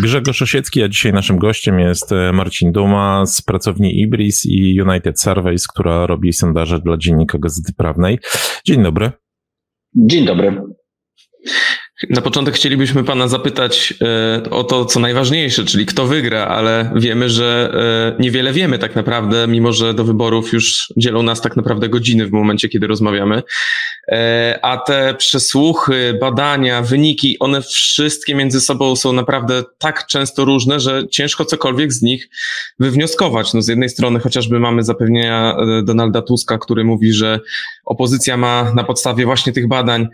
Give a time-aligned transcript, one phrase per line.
[0.00, 5.20] Grzegorz Osiecki, a dzisiaj naszym gościem jest e, Marcin Duma z pracowni Ibris i United
[5.20, 8.18] Surveys, która robi sondaże dla Dziennika Gazety Prawnej.
[8.66, 9.12] Dzień dobry.
[9.94, 10.62] Dzień dobry.
[12.10, 13.94] Na początek chcielibyśmy Pana zapytać
[14.46, 17.72] e, o to, co najważniejsze, czyli kto wygra, ale wiemy, że
[18.18, 22.26] e, niewiele wiemy tak naprawdę, mimo że do wyborów już dzielą nas tak naprawdę godziny
[22.26, 23.42] w momencie, kiedy rozmawiamy.
[24.12, 30.80] E, a te przesłuchy, badania, wyniki, one wszystkie między sobą są naprawdę tak często różne,
[30.80, 32.28] że ciężko cokolwiek z nich
[32.78, 33.54] wywnioskować.
[33.54, 37.40] No z jednej strony chociażby mamy zapewnienia Donalda Tuska, który mówi, że
[37.84, 40.08] opozycja ma na podstawie właśnie tych badań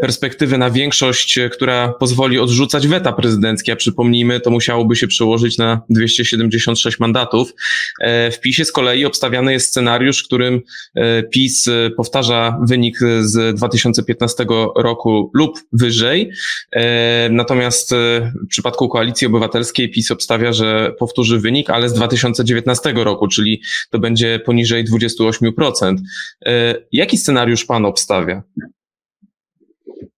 [0.00, 5.58] perspektywy na większość większość, która pozwoli odrzucać weta prezydenckie, a przypomnijmy, to musiałoby się przełożyć
[5.58, 7.52] na 276 mandatów.
[8.00, 10.60] E, w PiSie z kolei obstawiany jest scenariusz, w którym
[10.94, 16.30] e, PiS e, powtarza wynik z 2015 roku lub wyżej.
[17.30, 17.90] Natomiast
[18.44, 23.98] w przypadku Koalicji Obywatelskiej PiS obstawia, że powtórzy wynik, ale z 2019 roku, czyli to
[23.98, 25.96] będzie poniżej 28%.
[26.92, 28.42] Jaki scenariusz pan obstawia?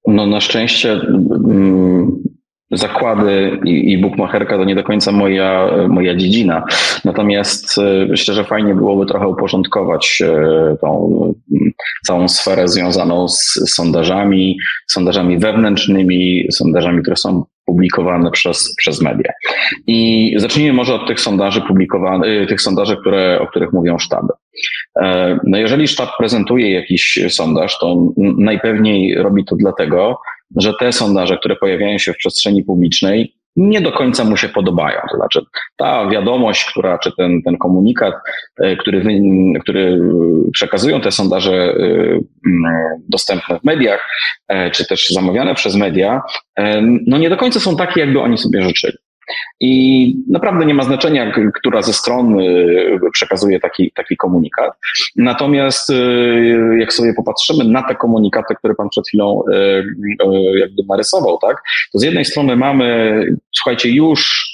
[0.07, 2.23] No na szczęście mm,
[2.71, 6.65] zakłady i, bukmacherka to nie do końca moja, moja dziedzina.
[7.05, 11.15] Natomiast e, myślę, że fajnie byłoby trochę uporządkować e, tą
[11.53, 11.73] mm,
[12.07, 19.33] całą sferę związaną z sondażami, sondażami wewnętrznymi, sondażami, które są publikowane przez, przez media.
[19.87, 24.29] I zacznijmy może od tych sondaży publikowanych, tych sondaży, które, o których mówią sztaby.
[25.03, 27.97] E, no jeżeli sztab prezentuje jakiś sondaż, to
[28.39, 30.21] najpewniej robi to dlatego,
[30.57, 35.01] że te sondaże, które pojawiają się w przestrzeni publicznej, nie do końca mu się podobają.
[35.11, 35.41] To znaczy,
[35.77, 38.15] ta wiadomość, która, czy ten, ten komunikat,
[38.61, 39.05] e, który,
[39.61, 40.01] który
[40.53, 41.75] przekazują te sondaże e,
[43.09, 44.09] dostępne w mediach,
[44.73, 46.23] czy też zamawiane przez media,
[47.07, 48.99] no nie do końca są takie, jakby oni sobie życzyli.
[49.61, 54.73] I naprawdę nie ma znaczenia, która ze stron y, przekazuje taki, taki komunikat.
[55.17, 61.39] Natomiast y, jak sobie popatrzymy na te komunikaty, które Pan przed chwilą y, jakby narysował,
[61.39, 61.63] tak,
[61.93, 64.48] to z jednej strony mamy, słuchajcie, już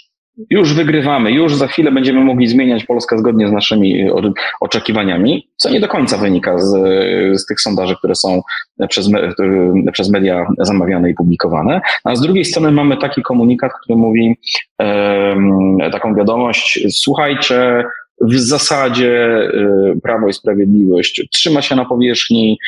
[0.50, 4.10] już wygrywamy, już za chwilę będziemy mogli zmieniać Polskę zgodnie z naszymi
[4.60, 6.72] oczekiwaniami, co nie do końca wynika z,
[7.40, 8.42] z tych sondaży, które są
[8.88, 9.10] przez,
[9.92, 11.80] przez media zamawiane i publikowane.
[12.04, 14.36] A z drugiej strony mamy taki komunikat, który mówi
[15.92, 17.84] taką wiadomość, słuchajcie,
[18.20, 19.40] w zasadzie
[20.02, 22.58] Prawo i Sprawiedliwość trzyma się na powierzchni,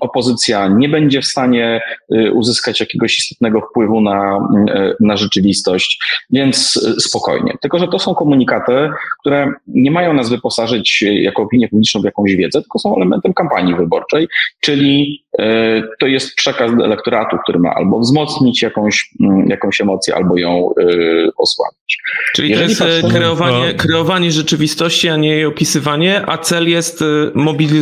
[0.00, 1.80] opozycja nie będzie w stanie
[2.14, 6.00] y, uzyskać jakiegoś istotnego wpływu na, y, na rzeczywistość,
[6.30, 7.54] więc y, spokojnie.
[7.60, 12.36] Tylko, że to są komunikaty, które nie mają nas wyposażyć jako opinię publiczną w jakąś
[12.36, 14.28] wiedzę, tylko są elementem kampanii wyborczej,
[14.60, 15.24] czyli
[16.00, 20.70] to jest przekaz elektoratu, który ma albo wzmocnić jakąś, mm, jakąś emocję, albo ją
[21.38, 21.98] osłabić.
[22.34, 27.04] Czyli Jeżeli to jest kreowanie, kreowanie rzeczywistości, a nie jej opisywanie, a cel jest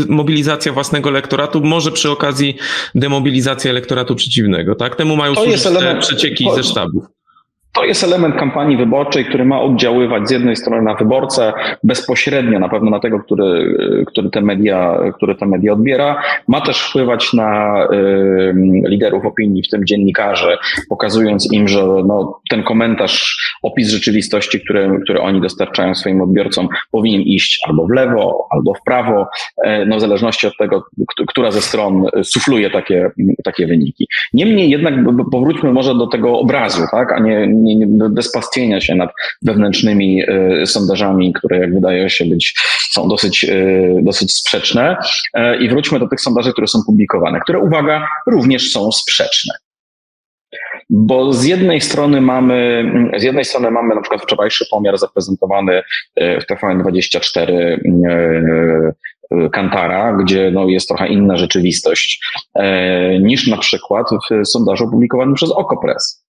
[0.09, 2.57] mobilizacja własnego elektoratu, może przy okazji
[2.95, 4.97] demobilizacja elektoratu przeciwnego, tak?
[4.97, 7.05] Temu mają to służyć te przecieki to, ze sztabów.
[7.73, 11.53] To jest element kampanii wyborczej, który ma oddziaływać z jednej strony na wyborcę,
[11.85, 16.23] bezpośrednio na pewno na tego, który, który, te, media, który te media odbiera.
[16.49, 18.55] Ma też wpływać na y,
[18.89, 20.59] liderów opinii, w tym dziennikarzy,
[20.89, 27.21] pokazując im, że no, ten komentarz, opis rzeczywistości, który, który oni dostarczają swoim odbiorcom, powinien
[27.21, 29.27] iść albo w lewo, albo w prawo,
[29.67, 30.85] y, no, w zależności od tego,
[31.29, 33.11] która ze stron sufluje takie,
[33.45, 34.07] takie wyniki.
[34.33, 34.95] Niemniej jednak
[35.33, 39.11] powróćmy może do tego obrazu, tak, a nie nie, nie, bez pastwienia się nad
[39.43, 40.23] wewnętrznymi
[40.63, 42.55] y, sondażami, które jak wydaje się być
[42.91, 44.97] są dosyć, y, dosyć sprzeczne.
[45.39, 49.55] Y, I wróćmy do tych sondaży, które są publikowane, które, uwaga, również są sprzeczne.
[50.91, 52.85] Bo z jednej strony mamy,
[53.17, 55.83] z jednej strony mamy na przykład wczorajszy pomiar zaprezentowany
[56.17, 57.77] w TVN24
[59.53, 62.21] Kantara, gdzie no, jest trochę inna rzeczywistość
[63.21, 66.28] niż na przykład w sondażu opublikowanym przez Okopres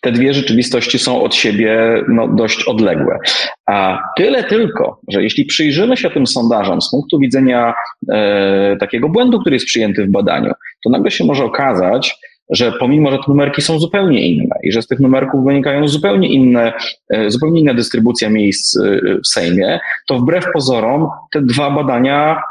[0.00, 3.18] te dwie rzeczywistości są od siebie no, dość odległe.
[3.66, 7.74] A tyle tylko, że jeśli przyjrzymy się tym sondażom z punktu widzenia
[8.12, 10.52] e, takiego błędu, który jest przyjęty w badaniu,
[10.84, 12.16] to nagle się może okazać,
[12.50, 16.28] że pomimo, że te numerki są zupełnie inne i że z tych numerków wynikają zupełnie
[16.28, 16.72] inne,
[17.10, 22.42] e, zupełnie inna dystrybucja miejsc e, w Sejmie, to wbrew pozorom te dwa badania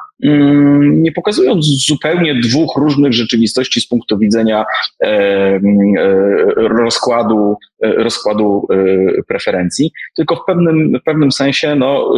[0.79, 4.65] nie pokazują zupełnie dwóch różnych rzeczywistości z punktu widzenia
[6.55, 8.67] rozkładu, rozkładu
[9.27, 12.13] preferencji, tylko w pewnym, w pewnym sensie no,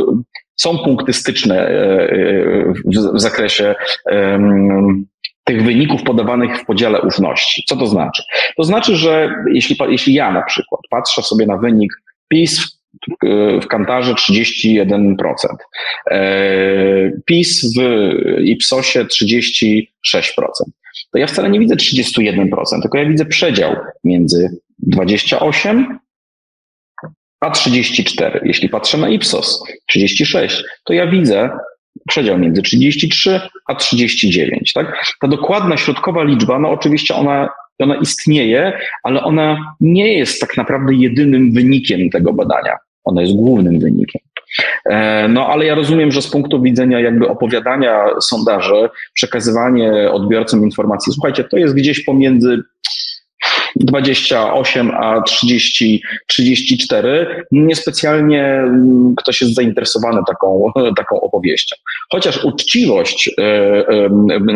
[0.56, 1.72] są punkty styczne
[3.14, 3.76] w, zakresie
[5.44, 7.64] tych wyników podawanych w podziale ufności.
[7.68, 8.24] Co to znaczy?
[8.58, 11.94] To znaczy, że jeśli, jeśli ja na przykład patrzę sobie na wynik
[12.28, 12.75] PiS
[13.62, 15.06] w Kantarze 31%,
[16.12, 17.80] e, PiS w
[18.42, 20.72] Ipsosie 36%,
[21.12, 26.00] to ja wcale nie widzę 31%, tylko ja widzę przedział między 28
[27.40, 28.42] a 34.
[28.44, 31.50] Jeśli patrzę na Ipsos 36, to ja widzę
[32.08, 34.74] przedział między 33 a 39.
[34.74, 35.06] Tak?
[35.22, 37.50] Ta dokładna środkowa liczba, no oczywiście ona,
[37.80, 42.78] ona istnieje, ale ona nie jest tak naprawdę jedynym wynikiem tego badania.
[43.06, 44.22] Ona jest głównym wynikiem.
[44.86, 51.14] E, no, ale ja rozumiem, że z punktu widzenia jakby opowiadania sondaży, przekazywanie odbiorcom informacji,
[51.14, 52.64] słuchajcie, to jest gdzieś pomiędzy
[53.76, 61.76] 28 a 30, 34, niespecjalnie mm, ktoś jest zainteresowany taką, taką opowieścią.
[62.12, 64.10] Chociaż uczciwość e, e,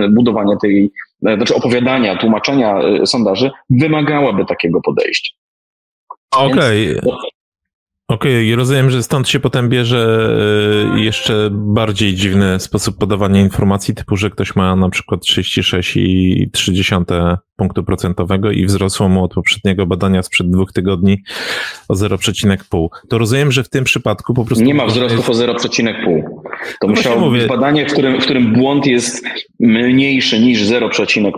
[0.09, 0.91] budowania tej,
[1.21, 5.31] znaczy opowiadania, tłumaczenia sondaży wymagałaby takiego podejścia.
[6.31, 6.99] Okej.
[6.99, 7.28] Okay.
[8.09, 10.29] Okej, okay, rozumiem, że stąd się potem bierze
[10.95, 17.83] e, jeszcze bardziej dziwny sposób podawania informacji, typu, że ktoś ma na przykład 36,3 punktu
[17.83, 21.17] procentowego i wzrosło mu od poprzedniego badania sprzed dwóch tygodni
[21.87, 22.87] o 0,5.
[23.09, 24.65] To rozumiem, że w tym przypadku po prostu...
[24.65, 25.29] Nie ma wzrostów jest...
[25.29, 26.21] o 0,5.
[26.81, 29.25] To no musiało być badanie, w którym, w którym błąd jest
[29.59, 31.35] mniejszy niż 0,5.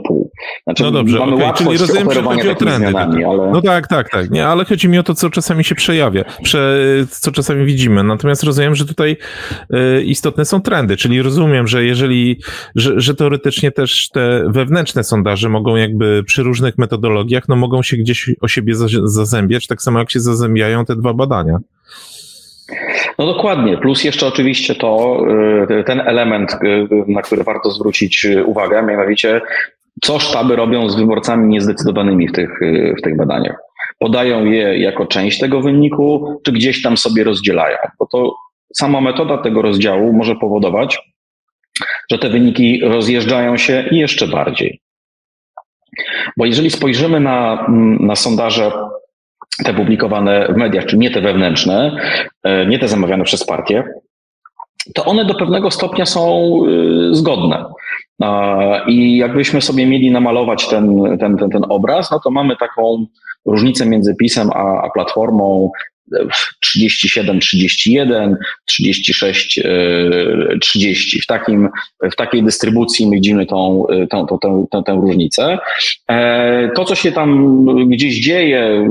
[0.64, 2.90] Znaczy, no dobrze, mamy okay, czyli rozumiem, że chodzi o trendy.
[2.90, 3.52] Zmianami, ale...
[3.52, 4.32] No tak, tak, tak.
[4.32, 6.78] Nie, ale chodzi mi o to, co czasami się przejawia, prze,
[7.10, 8.04] co czasami widzimy.
[8.04, 9.18] Natomiast rozumiem, że tutaj
[9.74, 12.40] y, istotne są trendy, czyli rozumiem, że jeżeli,
[12.76, 17.98] że, że teoretycznie też te wewnętrzne sondaże mogą jakby przy różnych metodologiach, no mogą się
[17.98, 18.74] gdzieś o siebie
[19.04, 21.58] zazębiać, tak samo jak się zazębiają te dwa badania.
[23.20, 25.22] No dokładnie, plus jeszcze oczywiście to,
[25.80, 29.42] y, ten element, y, na który warto zwrócić uwagę, mianowicie
[30.01, 32.59] co sztaby robią z wyborcami niezdecydowanymi w tych,
[33.00, 33.56] w tych badaniach.
[34.00, 38.36] Podają je jako część tego wyniku, czy gdzieś tam sobie rozdzielają, bo to
[38.74, 41.00] sama metoda tego rozdziału może powodować,
[42.12, 44.81] że te wyniki rozjeżdżają się jeszcze bardziej.
[46.38, 47.68] Bo jeżeli spojrzymy na,
[48.00, 48.71] na sondaże
[49.65, 51.97] te publikowane w mediach, czy nie te wewnętrzne,
[52.44, 53.83] e, nie te zamawiane przez partię,
[54.95, 56.54] to one do pewnego stopnia są
[57.12, 57.65] y, zgodne.
[58.88, 63.06] I jakbyśmy sobie mieli namalować ten, ten, ten, ten obraz, no to mamy taką
[63.45, 65.71] różnicę między PiSem a, a Platformą
[66.59, 69.59] 37, 31, 36,
[70.62, 71.21] 30.
[71.21, 71.69] W, takim,
[72.12, 74.25] w takiej dystrybucji my widzimy tą, tą,
[74.71, 75.57] tą, tą, różnicę.
[76.09, 78.88] E, to, co się tam gdzieś dzieje,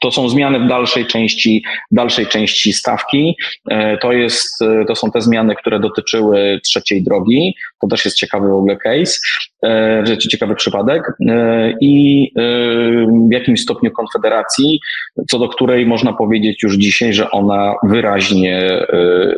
[0.00, 3.36] to są zmiany w dalszej części, dalszej części stawki.
[3.70, 7.54] E, to, jest, e, to są te zmiany, które dotyczyły trzeciej drogi.
[7.80, 9.20] To też jest ciekawy w ogóle case,
[9.64, 11.02] e, ciekawy przypadek.
[11.80, 12.32] I
[13.28, 14.80] w jakimś stopniu konfederacji,
[15.28, 18.86] co do której można powiedzieć już dzisiaj, że ona wyraźnie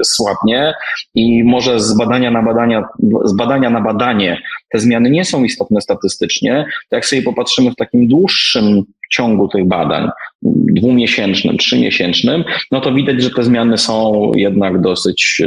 [0.04, 0.74] słabnie
[1.14, 2.84] i może z badania na badania,
[3.24, 4.42] z badania na badanie
[4.72, 6.66] te zmiany nie są istotne statystycznie.
[6.90, 10.08] Jak sobie popatrzymy w takim dłuższym ciągu tych badań,
[10.42, 15.42] dwumiesięcznym, trzymiesięcznym, no to widać, że te zmiany są jednak dosyć,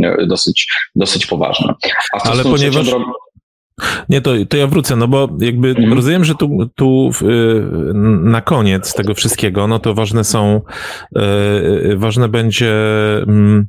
[0.00, 1.74] e, dosyć, dosyć poważne.
[2.12, 2.86] A Ale ponieważ...
[4.08, 5.92] Nie, to, to ja wrócę, no bo jakby mhm.
[5.92, 7.10] rozumiem, że tu, tu
[8.22, 10.60] na koniec tego wszystkiego, no to ważne są,
[11.16, 12.72] e, ważne będzie
[13.16, 13.66] mm,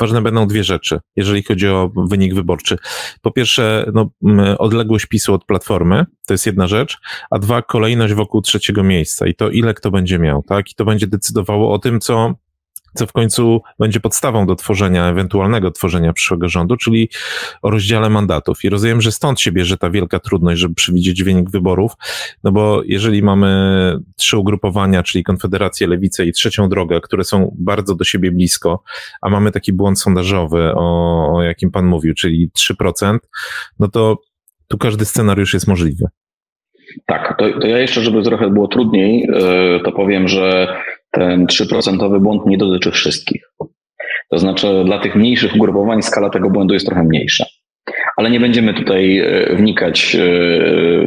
[0.00, 2.76] ważne będą dwie rzeczy, jeżeli chodzi o wynik wyborczy.
[3.22, 4.10] Po pierwsze, no,
[4.58, 6.98] odległość PiSu od platformy, to jest jedna rzecz,
[7.30, 10.70] a dwa, kolejność wokół trzeciego miejsca i to ile kto będzie miał, tak?
[10.70, 12.34] I to będzie decydowało o tym, co
[12.94, 17.08] co w końcu będzie podstawą do tworzenia, ewentualnego tworzenia przyszłego rządu, czyli
[17.62, 18.64] o rozdziale mandatów.
[18.64, 21.92] I rozumiem, że stąd się bierze ta wielka trudność, żeby przewidzieć wynik wyborów,
[22.44, 23.48] no bo jeżeli mamy
[24.16, 28.82] trzy ugrupowania, czyli Konfederację, Lewicę i Trzecią Drogę, które są bardzo do siebie blisko,
[29.22, 33.18] a mamy taki błąd sondażowy, o, o jakim pan mówił, czyli 3%,
[33.78, 34.18] no to
[34.68, 36.04] tu każdy scenariusz jest możliwy.
[37.06, 40.76] Tak, to, to ja jeszcze, żeby trochę było trudniej, e, to powiem, że
[41.18, 43.42] ten 3% błąd nie dotyczy wszystkich.
[44.30, 47.44] To znaczy, dla tych mniejszych ugrupowań skala tego błędu jest trochę mniejsza.
[48.18, 50.18] Ale nie będziemy tutaj e, wnikać e,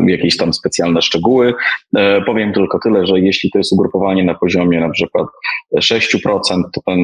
[0.05, 1.53] w jakieś tam specjalne szczegóły.
[1.95, 5.27] E, powiem tylko tyle, że jeśli to jest ugrupowanie na poziomie na przykład
[5.75, 6.27] 6%,
[6.73, 6.99] to ten,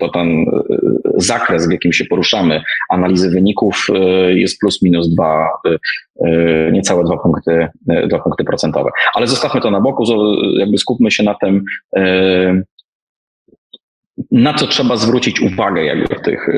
[0.00, 0.46] to ten
[1.16, 3.86] zakres, w jakim się poruszamy, analizy wyników
[4.28, 5.48] jest plus minus dwa,
[6.72, 7.68] niecałe dwa punkty,
[8.08, 8.90] dwa punkty procentowe.
[9.14, 10.04] Ale zostawmy to na boku,
[10.58, 11.64] jakby skupmy się na tym,
[14.34, 16.48] na co trzeba zwrócić uwagę jakby w tych,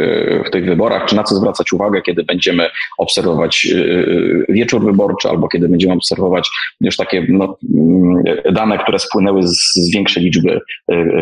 [0.47, 5.28] w tych wyborach, czy na co zwracać uwagę, kiedy będziemy obserwować y, y, wieczór wyborczy,
[5.28, 10.61] albo kiedy będziemy obserwować już takie no, mm, dane, które spłynęły z, z większej liczby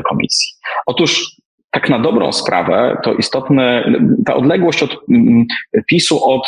[0.09, 0.49] komisji.
[0.87, 1.37] Otóż
[1.71, 3.93] tak na dobrą sprawę, to istotne,
[4.27, 5.45] ta odległość od mm,
[5.87, 6.47] PiSu, od,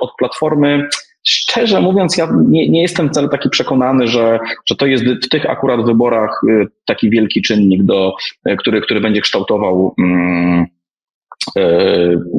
[0.00, 0.88] od Platformy
[1.28, 5.50] Szczerze mówiąc, ja nie, nie jestem wcale taki przekonany, że, że to jest w tych
[5.50, 8.14] akurat wyborach y, taki wielki czynnik, do,
[8.48, 10.66] y, który, który będzie kształtował um,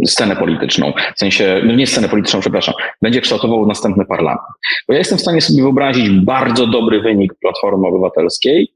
[0.06, 0.94] scenę polityczną.
[1.16, 4.42] W sensie, no nie scenę polityczną, przepraszam, będzie kształtował następny parlament.
[4.88, 8.74] Bo ja jestem w stanie sobie wyobrazić bardzo dobry wynik Platformy Obywatelskiej,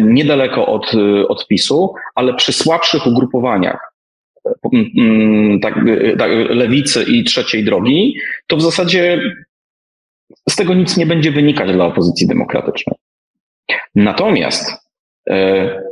[0.00, 0.92] niedaleko od,
[1.28, 3.89] od PiSu, ale przy słabszych ugrupowaniach, Mm,
[5.62, 5.74] tak,
[6.18, 8.16] tak, lewicy i trzeciej drogi,
[8.46, 9.20] to w zasadzie
[10.48, 12.96] z tego nic nie będzie wynikać dla opozycji demokratycznej.
[13.94, 14.72] Natomiast
[15.30, 15.82] e,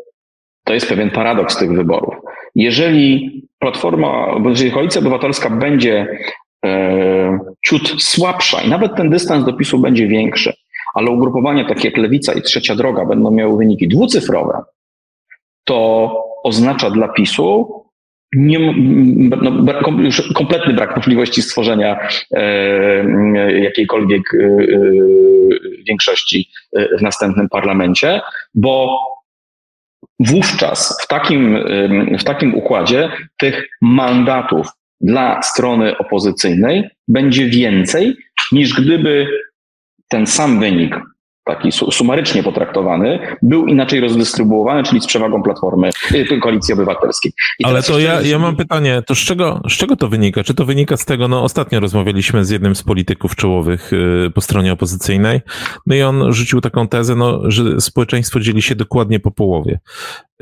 [0.65, 2.15] to jest pewien paradoks tych wyborów.
[2.55, 6.19] Jeżeli Platforma, jeżeli Koalicja Obywatelska będzie
[6.65, 10.53] e, ciut słabsza i nawet ten dystans do PiSu będzie większy,
[10.95, 14.63] ale ugrupowania takie jak Lewica i Trzecia Droga będą miały wyniki dwucyfrowe,
[15.65, 16.11] to
[16.45, 17.85] oznacza dla PiSu
[18.33, 18.59] nie,
[19.43, 24.59] no, już kompletny brak możliwości stworzenia e, jakiejkolwiek e, e,
[25.89, 26.49] większości
[26.99, 28.21] w następnym parlamencie,
[28.55, 28.99] bo
[30.21, 31.59] wówczas w takim,
[32.19, 34.67] w takim układzie tych mandatów
[35.01, 38.17] dla strony opozycyjnej będzie więcej
[38.53, 39.27] niż gdyby
[40.09, 41.01] ten sam wynik
[41.49, 47.33] taki sumarycznie potraktowany, był inaczej rozdystrybuowany, czyli z przewagą Platformy, y, Koalicji Obywatelskiej.
[47.59, 50.45] I Ale to ja, ja mam pytanie, to z czego, z czego to wynika?
[50.45, 54.41] Czy to wynika z tego, no ostatnio rozmawialiśmy z jednym z polityków czołowych y, po
[54.41, 55.41] stronie opozycyjnej,
[55.87, 59.79] no i on rzucił taką tezę, no, że społeczeństwo dzieli się dokładnie po połowie.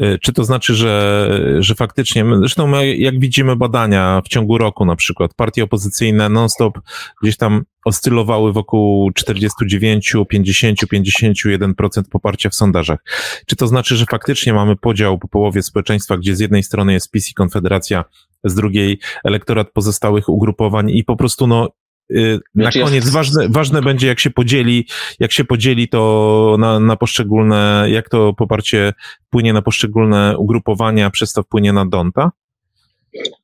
[0.02, 4.84] Y, czy to znaczy, że, że faktycznie, zresztą my, jak widzimy badania w ciągu roku
[4.84, 6.78] na przykład, partie opozycyjne non-stop
[7.22, 12.98] gdzieś tam oscylowały wokół 49, 50, 51% poparcia w sondażach.
[13.46, 17.10] Czy to znaczy, że faktycznie mamy podział po połowie społeczeństwa, gdzie z jednej strony jest
[17.10, 18.04] PiS i Konfederacja,
[18.44, 21.68] z drugiej elektorat pozostałych ugrupowań i po prostu no
[22.10, 24.86] na znaczy koniec ważne, ważne będzie, jak się podzieli,
[25.20, 28.92] jak się podzieli to na, na poszczególne, jak to poparcie
[29.26, 32.30] wpłynie na poszczególne ugrupowania, przez to wpłynie na Donta?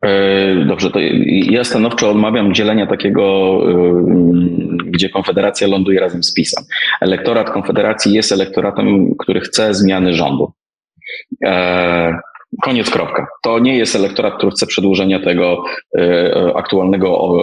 [0.04, 6.64] E, dobrze, to ja stanowczo odmawiam dzielenia takiego, y, gdzie Konfederacja ląduje razem z PiSem.
[7.00, 10.52] Elektorat Konfederacji jest elektoratem, który chce zmiany rządu.
[12.52, 13.26] E, Koniec, kropka.
[13.42, 15.64] To nie jest elektorat, który chce przedłużenia tego
[15.98, 17.36] e, aktualnego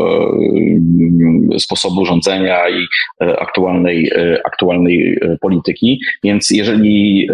[1.56, 2.88] e, sposobu rządzenia i
[3.22, 4.12] e, aktualnej,
[4.46, 6.00] aktualnej polityki.
[6.24, 7.28] Więc jeżeli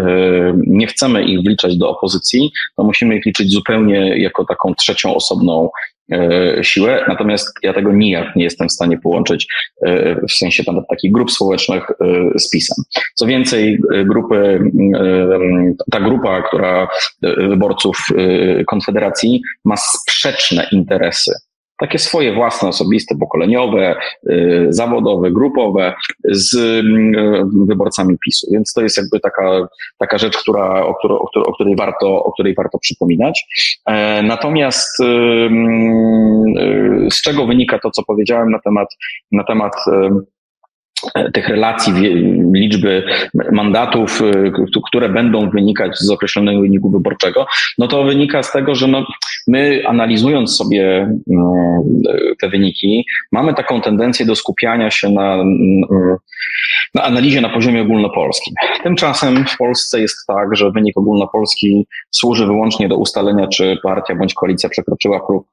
[0.67, 5.69] nie chcemy ich wliczać do opozycji, to musimy ich liczyć zupełnie jako taką trzecią osobną
[5.69, 5.94] E,
[6.61, 9.47] siłę, natomiast ja tego nijak nie jestem w stanie połączyć
[9.85, 11.95] e, w sensie tam takich grup społecznych e,
[12.39, 12.83] z PiSem.
[13.13, 14.59] Co więcej, grupy,
[15.91, 16.87] ta grupa, która
[17.21, 18.07] wyborców
[18.67, 21.31] Konfederacji ma sprzeczne interesy
[21.77, 23.95] takie swoje własne, osobiste, pokoleniowe,
[24.29, 28.47] y, zawodowe, grupowe z y, wyborcami PiSu.
[28.51, 29.67] Więc to jest jakby taka,
[29.97, 33.45] taka rzecz, która, o, której, o, której warto, o której warto przypominać.
[33.85, 35.03] E, natomiast y,
[37.11, 38.87] z czego wynika to, co powiedziałem na temat,
[39.31, 39.73] na temat
[41.33, 41.93] tych relacji,
[42.53, 43.03] liczby
[43.51, 44.51] mandatów, y,
[44.87, 47.45] które będą wynikać z określonego wyniku wyborczego,
[47.77, 49.05] no to wynika z tego, że no,
[49.47, 51.53] my analizując sobie no,
[52.39, 55.37] te wyniki, mamy taką tendencję do skupiania się na,
[56.93, 58.53] na analizie na poziomie ogólnopolskim.
[58.83, 64.33] Tymczasem w Polsce jest tak, że wynik ogólnopolski służy wyłącznie do ustalenia, czy partia bądź
[64.33, 65.47] koalicja przekroczyła próg,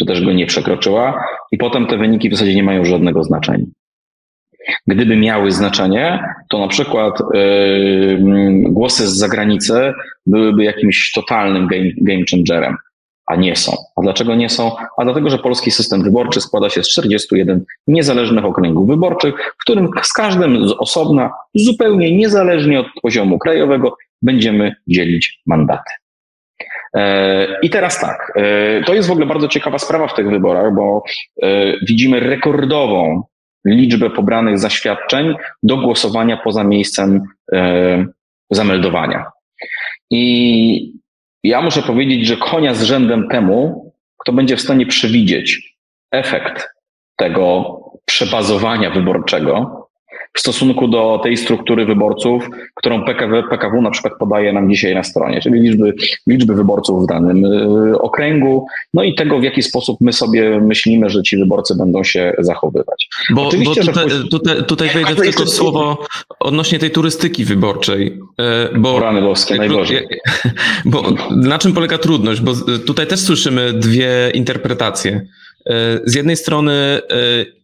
[0.00, 3.66] czy też go nie przekroczyła, i potem te wyniki w zasadzie nie mają żadnego znaczenia.
[4.86, 8.18] Gdyby miały znaczenie, to na przykład yy,
[8.62, 9.92] głosy z zagranicy
[10.26, 12.76] byłyby jakimś totalnym game, game changerem,
[13.26, 13.72] a nie są.
[13.96, 14.76] A dlaczego nie są?
[14.96, 19.90] A dlatego, że polski system wyborczy składa się z 41 niezależnych okręgów wyborczych, w którym
[20.02, 25.90] z każdym z osobna, zupełnie niezależnie od poziomu krajowego, będziemy dzielić mandaty.
[27.62, 28.32] I teraz tak,
[28.86, 31.02] to jest w ogóle bardzo ciekawa sprawa w tych wyborach, bo
[31.82, 33.22] widzimy rekordową
[33.64, 37.22] liczbę pobranych zaświadczeń do głosowania poza miejscem
[38.50, 39.26] zameldowania.
[40.10, 40.92] I
[41.44, 45.76] ja muszę powiedzieć, że konia z rzędem temu, kto będzie w stanie przewidzieć
[46.12, 46.68] efekt
[47.16, 49.88] tego przebazowania wyborczego,
[50.32, 55.02] w stosunku do tej struktury wyborców, którą PKW, PKW na przykład podaje nam dzisiaj na
[55.02, 55.94] stronie, czyli liczby,
[56.26, 61.10] liczby wyborców w danym y, okręgu, no i tego, w jaki sposób my sobie myślimy,
[61.10, 63.08] że ci wyborcy będą się zachowywać.
[63.34, 65.98] Bo, bo tutaj, tutaj, tutaj wejdę tylko w słowo
[66.40, 68.18] odnośnie tej turystyki wyborczej.
[68.38, 70.06] E, bo, Rany boskie, najgorzej.
[70.84, 72.40] Bo na czym polega trudność?
[72.40, 72.52] Bo
[72.86, 75.26] tutaj też słyszymy dwie interpretacje.
[75.70, 77.00] E, z jednej strony e,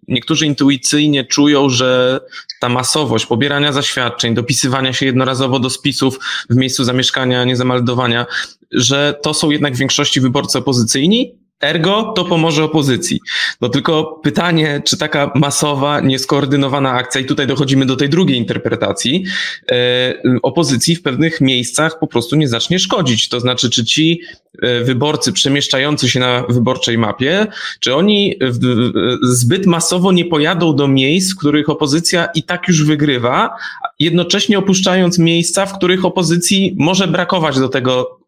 [0.08, 2.20] niektórzy intuicyjnie czują, że
[2.60, 6.18] ta masowość pobierania zaświadczeń, dopisywania się jednorazowo do spisów
[6.50, 8.26] w miejscu zamieszkania, niezameldowania,
[8.72, 13.20] że to są jednak w większości wyborcy opozycyjni, Ergo to pomoże opozycji.
[13.60, 19.24] No tylko pytanie, czy taka masowa, nieskoordynowana akcja, i tutaj dochodzimy do tej drugiej interpretacji,
[19.70, 23.28] e, opozycji w pewnych miejscach po prostu nie zacznie szkodzić.
[23.28, 24.20] To znaczy, czy ci
[24.62, 27.46] e, wyborcy przemieszczający się na wyborczej mapie,
[27.80, 28.90] czy oni w,
[29.22, 33.50] zbyt masowo nie pojadą do miejsc, w których opozycja i tak już wygrywa,
[33.98, 38.18] jednocześnie opuszczając miejsca, w których opozycji może brakować do tego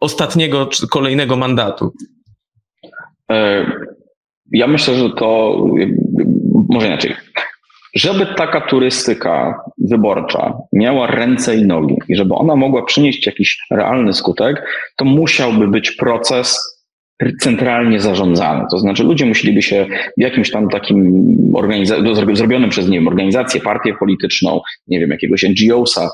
[0.00, 1.92] ostatniego czy kolejnego mandatu.
[3.32, 3.66] E,
[4.52, 5.58] ja myślę, że to
[6.68, 7.14] może inaczej.
[7.94, 14.12] Żeby taka turystyka wyborcza miała ręce i nogi i żeby ona mogła przynieść jakiś realny
[14.12, 16.72] skutek, to musiałby być proces
[17.40, 18.64] centralnie zarządzany.
[18.70, 19.86] To znaczy ludzie musieliby się
[20.18, 21.24] w jakimś tam takim
[22.32, 26.10] zrobionym przez, nie wiem, organizację, partię polityczną, nie wiem, jakiegoś NGO-sa,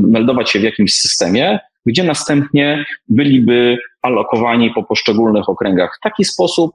[0.00, 6.72] meldować się w jakimś systemie, gdzie następnie byliby alokowani po poszczególnych okręgach w taki sposób,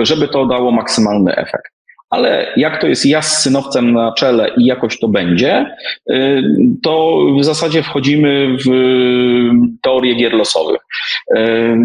[0.00, 1.72] żeby to dało maksymalny efekt.
[2.10, 5.76] Ale jak to jest ja z synowcem na czele i jakoś to będzie,
[6.82, 8.70] to w zasadzie wchodzimy w
[9.82, 10.80] teorie gier losowych.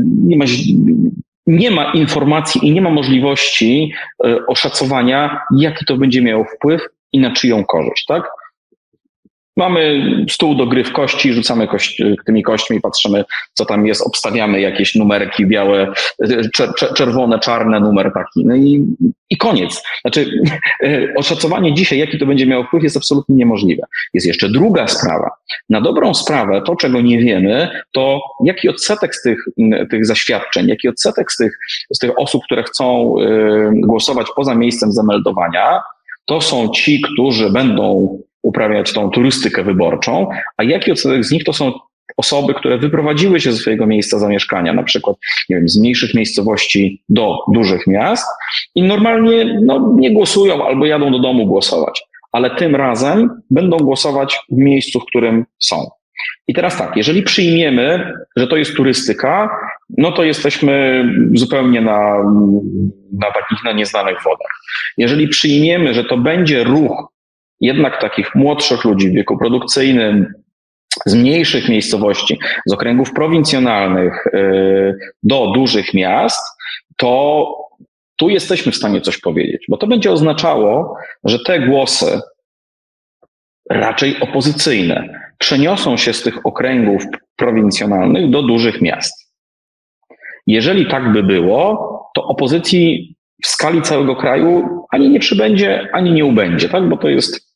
[0.03, 0.45] Nie ma,
[1.47, 3.93] nie ma informacji i nie ma możliwości
[4.25, 6.81] e, oszacowania, jaki to będzie miało wpływ
[7.13, 8.31] i na czyją korzyść, tak?
[9.57, 14.61] Mamy stół do gry w kości, rzucamy kość, tymi kośćmi, patrzymy, co tam jest, obstawiamy
[14.61, 15.93] jakieś numerki białe,
[16.95, 18.45] czerwone, czarne, numer taki.
[18.45, 18.85] No i,
[19.29, 19.83] i koniec.
[20.01, 20.31] Znaczy,
[21.17, 23.83] oszacowanie dzisiaj, jaki to będzie miało wpływ, jest absolutnie niemożliwe.
[24.13, 25.29] Jest jeszcze druga sprawa.
[25.69, 29.45] Na dobrą sprawę, to czego nie wiemy, to jaki odsetek z tych,
[29.89, 31.57] tych zaświadczeń, jaki odsetek z tych,
[31.93, 35.81] z tych osób, które chcą y, głosować poza miejscem zameldowania,
[36.25, 40.27] to są ci, którzy będą uprawiać tą turystykę wyborczą,
[40.57, 41.71] a jaki odsetek z nich to są
[42.17, 45.17] osoby, które wyprowadziły się ze swojego miejsca zamieszkania, na przykład
[45.49, 48.27] nie wiem, z mniejszych miejscowości do dużych miast
[48.75, 54.39] i normalnie no, nie głosują albo jadą do domu głosować, ale tym razem będą głosować
[54.51, 55.89] w miejscu, w którym są.
[56.47, 59.49] I teraz tak, jeżeli przyjmiemy, że to jest turystyka,
[59.97, 62.17] no to jesteśmy zupełnie na,
[63.11, 64.51] na takich na nieznanych wodach.
[64.97, 67.11] Jeżeli przyjmiemy, że to będzie ruch
[67.61, 70.33] jednak takich młodszych ludzi w wieku produkcyjnym,
[71.05, 74.93] z mniejszych miejscowości, z okręgów prowincjonalnych y,
[75.23, 76.41] do dużych miast,
[76.97, 77.45] to
[78.15, 82.21] tu jesteśmy w stanie coś powiedzieć, bo to będzie oznaczało, że te głosy,
[83.69, 87.03] raczej opozycyjne, przeniosą się z tych okręgów
[87.35, 89.33] prowincjonalnych do dużych miast.
[90.47, 96.25] Jeżeli tak by było, to opozycji w skali całego kraju ani nie przybędzie, ani nie
[96.25, 96.89] ubędzie, tak?
[96.89, 97.50] bo to jest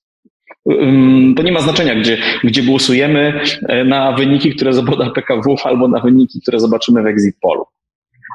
[1.36, 6.00] to nie ma znaczenia, gdzie, gdzie głosujemy e, na wyniki, które zoboda PKW albo na
[6.00, 7.66] wyniki, które zobaczymy w exit polu.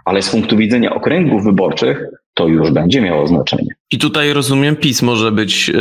[0.04, 3.68] Ale z punktu widzenia okręgów wyborczych to już będzie miało znaczenie.
[3.90, 5.80] I tutaj rozumiem, PiS może być e,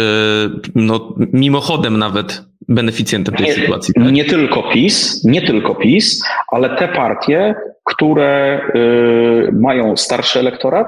[0.76, 3.94] no, mimochodem nawet beneficjentem tej nie, sytuacji.
[3.94, 4.12] Tak?
[4.12, 10.88] Nie tylko PiS, nie tylko PiS, ale te partie, które y, mają starszy elektorat,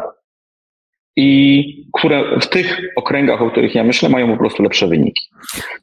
[1.15, 1.63] i
[1.97, 5.23] które w tych okręgach, o których ja myślę, mają po prostu lepsze wyniki.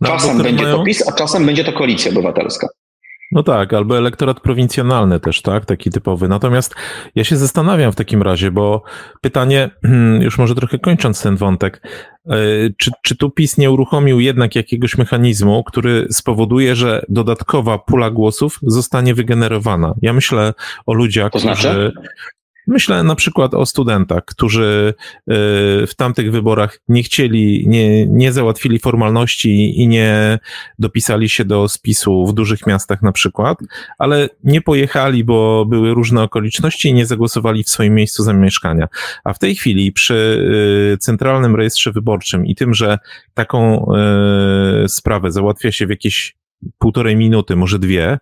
[0.00, 0.76] No, czasem będzie mają...
[0.76, 2.68] to PiS, a czasem będzie to koalicja obywatelska.
[3.32, 6.28] No tak, albo elektorat prowincjonalny też, tak, taki typowy.
[6.28, 6.74] Natomiast
[7.14, 8.82] ja się zastanawiam w takim razie, bo
[9.20, 9.70] pytanie,
[10.20, 11.82] już może trochę kończąc ten wątek,
[12.26, 12.36] e,
[12.78, 18.58] czy, czy tu PiS nie uruchomił jednak jakiegoś mechanizmu, który spowoduje, że dodatkowa pula głosów
[18.62, 19.94] zostanie wygenerowana?
[20.02, 20.54] Ja myślę
[20.86, 21.68] o ludziach, to znaczy?
[21.68, 21.92] którzy
[22.68, 25.24] Myślę na przykład o studentach, którzy y,
[25.87, 30.38] w tamtych wyborach nie chcieli, nie, nie załatwili formalności i nie
[30.78, 33.59] dopisali się do spisu w dużych miastach na przykład,
[33.98, 38.88] ale nie pojechali, bo były różne okoliczności i nie zagłosowali w swoim miejscu zamieszkania.
[39.24, 40.14] A w tej chwili przy
[40.94, 42.98] y, Centralnym Rejestrze Wyborczym i tym, że
[43.35, 43.87] taką
[44.85, 46.37] y, sprawę załatwia się w jakieś
[46.78, 48.18] półtorej minuty, może dwie,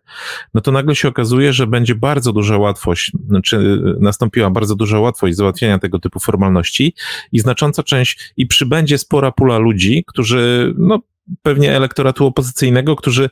[0.55, 5.37] no to nagle się okazuje, że będzie bardzo duża łatwość, znaczy nastąpiła bardzo duża łatwość
[5.37, 6.95] załatwiania tego typu formalności
[7.33, 10.99] i znacząca część, i przybędzie spora pula ludzi, którzy, no
[11.43, 13.31] pewnie elektoratu opozycyjnego, którzy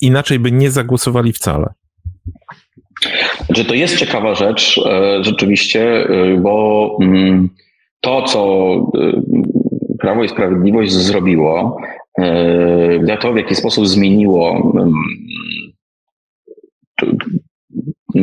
[0.00, 1.72] inaczej by nie zagłosowali wcale.
[3.56, 7.48] Że to jest ciekawa rzecz e, rzeczywiście, e, bo mm,
[8.00, 9.22] to, co e,
[9.98, 11.76] Prawo i Sprawiedliwość zrobiło,
[13.20, 14.72] to, w jaki sposób zmieniło,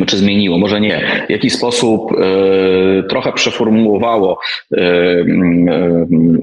[0.06, 4.38] czy zmieniło, może nie, w jaki sposób e, trochę przeformułowało
[4.76, 5.24] e,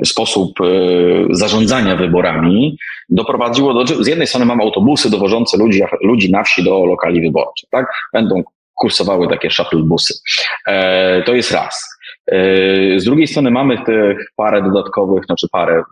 [0.05, 0.59] sposób
[1.29, 2.77] zarządzania wyborami,
[3.09, 7.69] doprowadziło do, z jednej strony mamy autobusy dowożące ludzi, ludzi na wsi do lokali wyborczych,
[7.69, 7.85] tak?
[8.13, 8.43] Będą
[8.75, 10.13] kursowały takie shuttlebusy.
[11.25, 11.97] To jest raz.
[12.97, 15.83] Z drugiej strony mamy tych parę dodatkowych, znaczy parę,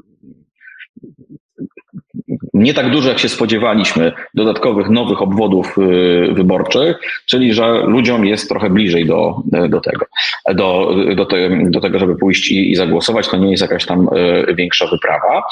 [2.54, 8.50] nie tak dużo, jak się spodziewaliśmy, dodatkowych nowych obwodów y, wyborczych, czyli że ludziom jest
[8.50, 10.06] trochę bliżej do, do tego,
[10.54, 13.28] do, do, te, do tego, żeby pójść i, i zagłosować.
[13.28, 14.10] To nie jest jakaś tam
[14.50, 15.44] y, większa wyprawa.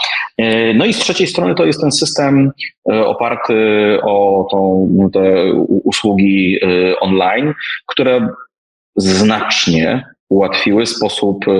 [0.42, 2.52] Y, no i z trzeciej strony to jest ten system
[2.86, 3.54] oparty
[4.04, 6.60] o tą, te usługi
[7.02, 7.54] online,
[7.88, 8.28] które
[8.96, 11.52] znacznie ułatwiły sposób e,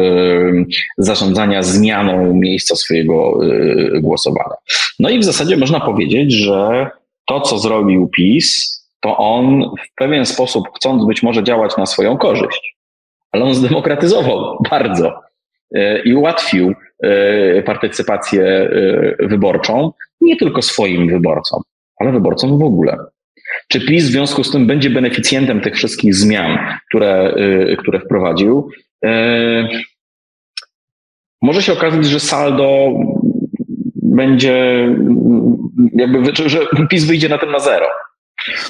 [0.98, 4.56] zarządzania zmianą miejsca swojego e, głosowania.
[5.00, 6.90] No i w zasadzie można powiedzieć, że
[7.26, 12.18] to, co zrobił PiS, to on w pewien sposób, chcąc być może działać na swoją
[12.18, 12.78] korzyść,
[13.32, 15.14] ale on zdemokratyzował bardzo
[15.76, 16.74] e, i ułatwił
[17.66, 18.70] partycypację
[19.20, 21.62] wyborczą nie tylko swoim wyborcom,
[22.00, 22.98] ale wyborcom w ogóle.
[23.74, 26.58] Czy PiS w związku z tym będzie beneficjentem tych wszystkich zmian,
[26.90, 27.36] które,
[27.72, 28.70] y, które wprowadził?
[29.06, 29.10] Y,
[31.42, 32.90] może się okazać, że saldo
[33.96, 34.88] będzie
[35.94, 36.60] jakby, że
[36.90, 37.86] PiS wyjdzie na tym na zero.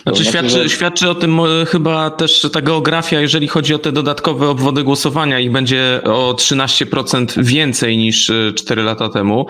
[0.04, 4.50] Znaczy, świadczy, świadczy o tym e, chyba też ta geografia, jeżeli chodzi o te dodatkowe
[4.50, 9.48] obwody głosowania, ich będzie o 13% więcej niż 4 e, lata temu,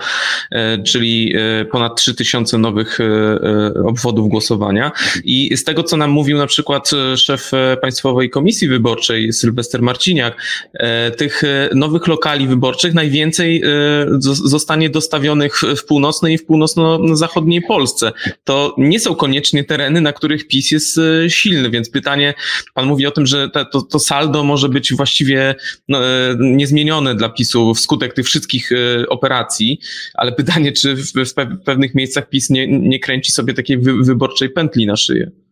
[0.50, 1.34] e, czyli
[1.70, 2.98] ponad 3000 nowych
[3.84, 4.92] obwodów głosowania.
[5.24, 10.36] I z tego, co nam mówił na przykład szef Państwowej Komisji Wyborczej, Sylwester Marciniak,
[11.16, 11.42] tych
[11.74, 13.62] nowych lokali wyborczych najwięcej
[14.30, 18.12] zostanie dostawionych w północnej i w północno-zachodniej Polsce.
[18.44, 22.34] To nie są koniecznie tereny, na których PiS jest e, silny, więc pytanie,
[22.74, 25.54] pan mówi o tym, że to, to saldo może być właściwie
[25.88, 29.80] no, e, niezmienione dla PiSu wskutek tych wszystkich e, operacji,
[30.14, 34.50] ale pytanie, czy w, w pewnych miejscach PiS nie, nie kręci sobie takiej wy, wyborczej
[34.50, 35.43] pętli na szyję?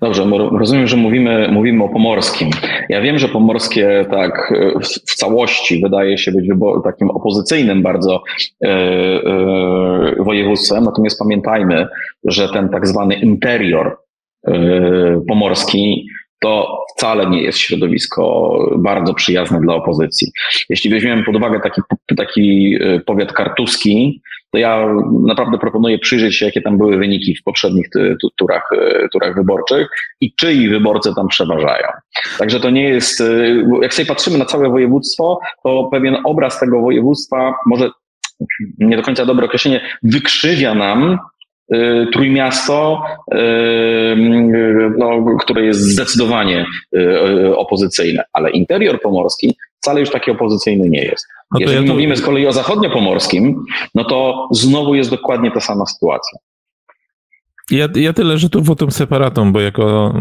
[0.00, 0.26] Dobrze,
[0.58, 2.50] rozumiem, że mówimy, mówimy o pomorskim.
[2.88, 6.48] Ja wiem, że pomorskie tak w, w całości wydaje się być
[6.84, 8.22] takim opozycyjnym bardzo
[8.64, 11.88] e, e, województwem, natomiast pamiętajmy,
[12.24, 13.96] że ten tak zwany interior
[14.46, 16.06] e, pomorski
[16.40, 20.28] to wcale nie jest środowisko bardzo przyjazne dla opozycji.
[20.68, 21.80] Jeśli weźmiemy pod uwagę taki,
[22.16, 24.88] taki e, powiat kartuski, to ja
[25.26, 27.88] naprawdę proponuję przyjrzeć się, jakie tam były wyniki w poprzednich
[28.36, 29.88] turach, e, turach wyborczych
[30.20, 31.88] i czyi wyborcy tam przeważają.
[32.38, 33.24] Także to nie jest, e,
[33.82, 37.90] jak sobie patrzymy na całe województwo, to pewien obraz tego województwa może
[38.78, 41.18] nie do końca dobre określenie, wykrzywia nam
[42.12, 43.02] Trójmiasto,
[44.98, 46.66] no, które jest zdecydowanie
[47.56, 51.26] opozycyjne, ale interior pomorski wcale już taki opozycyjny nie jest.
[51.52, 51.92] No Jeżeli ja to...
[51.94, 53.64] mówimy z kolei o zachodniopomorskim,
[53.94, 56.38] no to znowu jest dokładnie ta sama sytuacja.
[57.70, 60.14] Ja, ja tyle, że tu wotum separatą, bo jako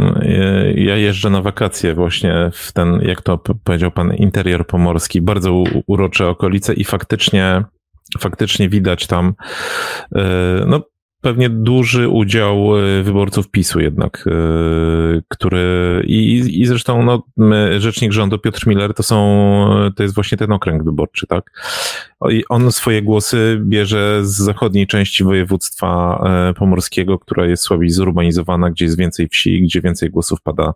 [0.75, 6.29] ja jeżdżę na wakacje właśnie w ten, jak to powiedział pan, interior pomorski, bardzo urocze
[6.29, 7.63] okolice i faktycznie
[8.19, 9.33] faktycznie widać tam,
[10.65, 10.81] no
[11.27, 14.31] pewnie duży udział e, wyborców PiSu jednak, e,
[15.27, 17.23] który i, i zresztą no,
[17.77, 19.17] rzecznik rządu Piotr Miller to są,
[19.95, 21.51] to jest właśnie ten okręg wyborczy, tak?
[22.29, 28.69] I on swoje głosy bierze z zachodniej części województwa e, pomorskiego, która jest słabiej zurbanizowana,
[28.69, 30.73] gdzie jest więcej wsi, gdzie więcej głosów pada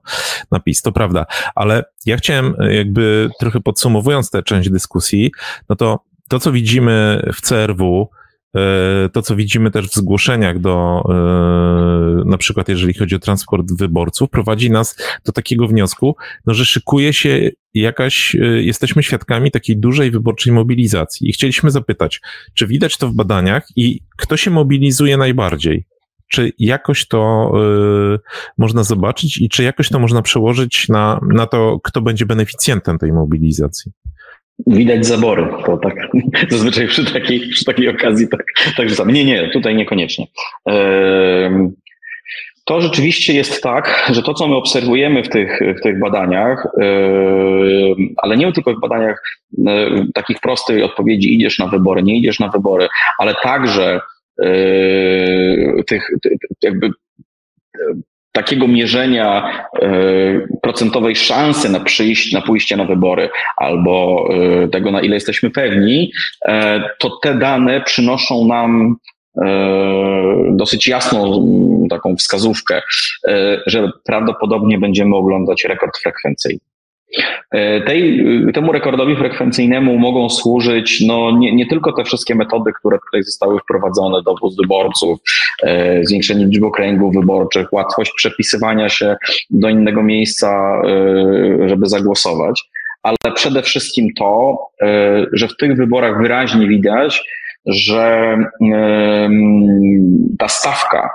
[0.51, 0.81] na PiS.
[0.81, 5.31] To prawda, ale ja chciałem jakby trochę podsumowując tę część dyskusji,
[5.69, 5.99] no to
[6.31, 8.20] to, co widzimy w CRW, e,
[9.13, 14.29] to, co widzimy też w zgłoszeniach do, e, na przykład jeżeli chodzi o transport wyborców,
[14.29, 20.53] prowadzi nas do takiego wniosku, no, że szykuje się jakaś, jesteśmy świadkami takiej dużej wyborczej
[20.53, 21.29] mobilizacji.
[21.29, 22.21] I chcieliśmy zapytać,
[22.53, 25.85] czy widać to w badaniach i kto się mobilizuje najbardziej?
[26.31, 27.51] czy jakoś to
[28.57, 33.13] można zobaczyć i czy jakoś to można przełożyć na, na to, kto będzie beneficjentem tej
[33.13, 33.91] mobilizacji?
[34.67, 35.95] Widać zabory, to tak
[36.51, 38.43] zazwyczaj przy takiej, przy takiej okazji tak,
[38.77, 39.13] tak rzucamy.
[39.13, 40.25] Nie, nie, tutaj niekoniecznie.
[42.65, 46.67] To rzeczywiście jest tak, że to, co my obserwujemy w tych, w tych badaniach,
[48.17, 49.23] ale nie tylko w badaniach
[50.13, 52.87] takich prostej odpowiedzi, idziesz na wybory, nie idziesz na wybory,
[53.17, 54.01] ale także
[55.87, 56.07] tych,
[56.61, 56.91] jakby
[58.31, 65.01] takiego mierzenia yy, procentowej szansy na przyjść, na pójście na wybory albo yy, tego, na
[65.01, 66.11] ile jesteśmy pewni,
[66.99, 68.95] to te dane przynoszą nam
[70.49, 71.45] dosyć jasną
[71.89, 72.81] taką wskazówkę,
[73.65, 76.70] że prawdopodobnie będziemy oglądać rekord frekwencyjny.
[77.51, 82.97] E, tej, temu rekordowi frekwencyjnemu mogą służyć no, nie, nie tylko te wszystkie metody, które
[82.99, 85.19] tutaj zostały wprowadzone, dowóz wyborców,
[85.63, 89.15] e, zwiększenie liczby okręgów wyborczych, łatwość przepisywania się
[89.49, 92.63] do innego miejsca, e, żeby zagłosować,
[93.03, 97.23] ale przede wszystkim to, e, że w tych wyborach wyraźnie widać,
[97.65, 98.37] że
[100.39, 101.09] ta stawka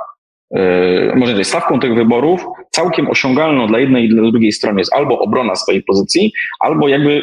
[1.15, 5.19] może nie, stawką tych wyborów całkiem osiągalną dla jednej i dla drugiej strony jest albo
[5.19, 7.23] obrona swojej pozycji, albo jakby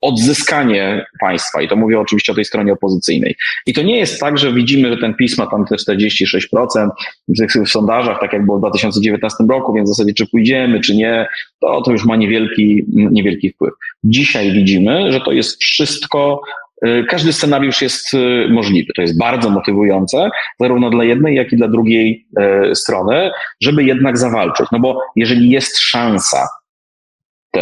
[0.00, 1.62] odzyskanie państwa.
[1.62, 3.36] I to mówię oczywiście o tej stronie opozycyjnej.
[3.66, 6.88] I to nie jest tak, że widzimy, że ten PiS ma tam te 46%
[7.28, 10.96] w tych sondażach, tak jak było w 2019 roku, więc w zasadzie czy pójdziemy, czy
[10.96, 11.26] nie,
[11.60, 13.74] to, to już ma niewielki, niewielki wpływ.
[14.04, 16.40] Dzisiaj widzimy, że to jest wszystko
[17.08, 18.92] każdy scenariusz jest y, możliwy.
[18.96, 20.28] To jest bardzo motywujące,
[20.60, 22.26] zarówno dla jednej, jak i dla drugiej
[22.70, 24.66] y, strony, żeby jednak zawalczyć.
[24.72, 26.48] No bo jeżeli jest szansa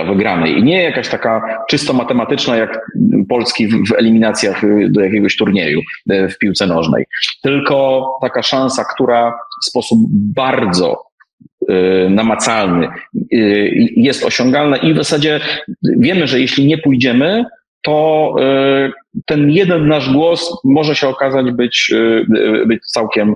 [0.07, 2.81] wygranej i nie jakaś taka czysto matematyczna, jak
[3.29, 7.05] Polski w eliminacjach do jakiegoś turnieju w piłce nożnej,
[7.43, 9.99] tylko taka szansa, która w sposób
[10.35, 11.03] bardzo
[12.11, 12.89] namacalny
[13.97, 15.41] jest osiągalna i w zasadzie
[15.83, 17.45] wiemy, że jeśli nie pójdziemy,
[17.85, 18.93] to e,
[19.27, 23.35] ten jeden nasz głos może się okazać być, e, być całkiem,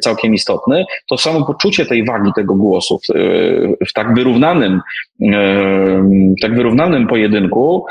[0.00, 0.84] całkiem istotny.
[1.08, 3.14] To samo poczucie tej wagi tego głosu w,
[3.88, 4.80] w tak wyrównanym,
[6.38, 7.86] w tak wyrównanym pojedynku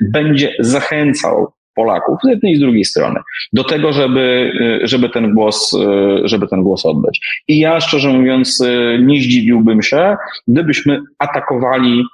[0.00, 3.20] będzie zachęcał Polaków z jednej i z drugiej strony
[3.52, 5.76] do tego, żeby, żeby, ten głos,
[6.24, 7.20] żeby ten głos oddać.
[7.48, 8.64] I ja szczerze mówiąc
[9.00, 10.16] nie zdziwiłbym się,
[10.48, 12.04] gdybyśmy atakowali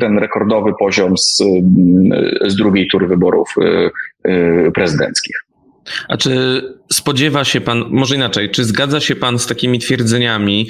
[0.00, 1.42] ten rekordowy poziom z,
[2.46, 3.90] z drugiej tury wyborów e,
[4.30, 5.36] e, prezydenckich.
[6.08, 10.68] A czy spodziewa się pan, może inaczej, czy zgadza się pan z takimi twierdzeniami,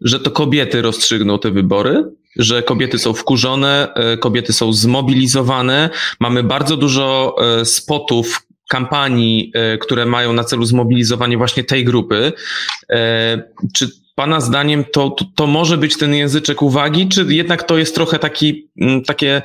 [0.00, 2.04] że to kobiety rozstrzygną te wybory?
[2.36, 3.88] Że kobiety są wkurzone,
[4.20, 5.90] kobiety są zmobilizowane.
[6.20, 12.32] Mamy bardzo dużo spotów, kampanii, które mają na celu zmobilizowanie właśnie tej grupy.
[13.74, 13.88] Czy
[14.18, 18.18] Pana zdaniem to, to, to, może być ten języczek uwagi, czy jednak to jest trochę
[18.18, 19.42] taki, mm, takie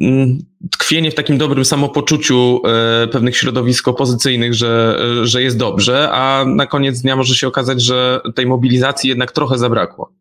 [0.00, 0.38] mm,
[0.70, 6.66] tkwienie w takim dobrym samopoczuciu e, pewnych środowisk opozycyjnych, że, że jest dobrze, a na
[6.66, 10.12] koniec dnia może się okazać, że tej mobilizacji jednak trochę zabrakło?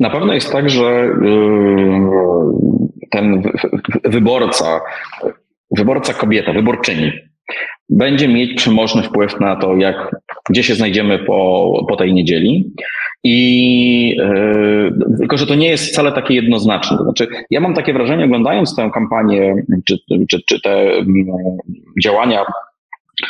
[0.00, 1.10] Na pewno jest tak, że y,
[3.10, 3.42] ten
[4.04, 4.80] wyborca,
[5.76, 7.12] wyborca kobieta, wyborczyni,
[7.88, 10.16] będzie mieć przemożny wpływ na to, jak,
[10.50, 12.72] gdzie się znajdziemy po, po tej niedzieli.
[13.24, 16.98] I yy, tylko, że to nie jest wcale takie jednoznaczne.
[16.98, 19.54] To znaczy, ja mam takie wrażenie, oglądając tę kampanię,
[19.88, 21.26] czy, czy, czy te mm,
[22.02, 22.44] działania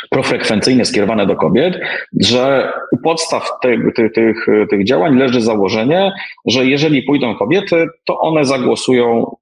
[0.09, 1.79] profrekwencyjne skierowane do kobiet,
[2.19, 6.11] że u podstaw tych, tych, tych, tych działań leży założenie,
[6.45, 9.35] że jeżeli pójdą kobiety, to one zagłosują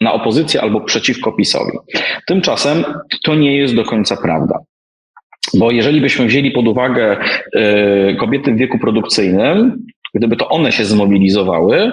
[0.00, 1.72] na opozycję albo przeciwko PiSowi.
[2.26, 2.84] Tymczasem
[3.24, 4.58] to nie jest do końca prawda.
[5.54, 7.16] Bo jeżeli byśmy wzięli pod uwagę
[7.56, 11.92] y, kobiety w wieku produkcyjnym, gdyby to one się zmobilizowały,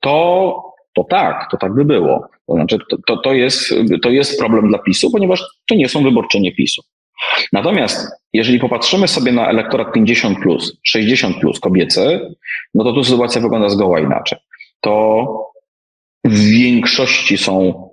[0.00, 0.62] to,
[0.94, 2.28] to tak, to tak by było.
[2.46, 6.54] To znaczy, to, to, jest, to jest problem dla PiSu, ponieważ to nie są wyborczynie
[6.54, 6.82] PiSu.
[7.52, 12.20] Natomiast jeżeli popatrzymy sobie na elektorat 50, plus, 60 plus kobiecy,
[12.74, 14.38] no to tu sytuacja wygląda zgoła inaczej.
[14.80, 15.26] To
[16.24, 17.87] w większości są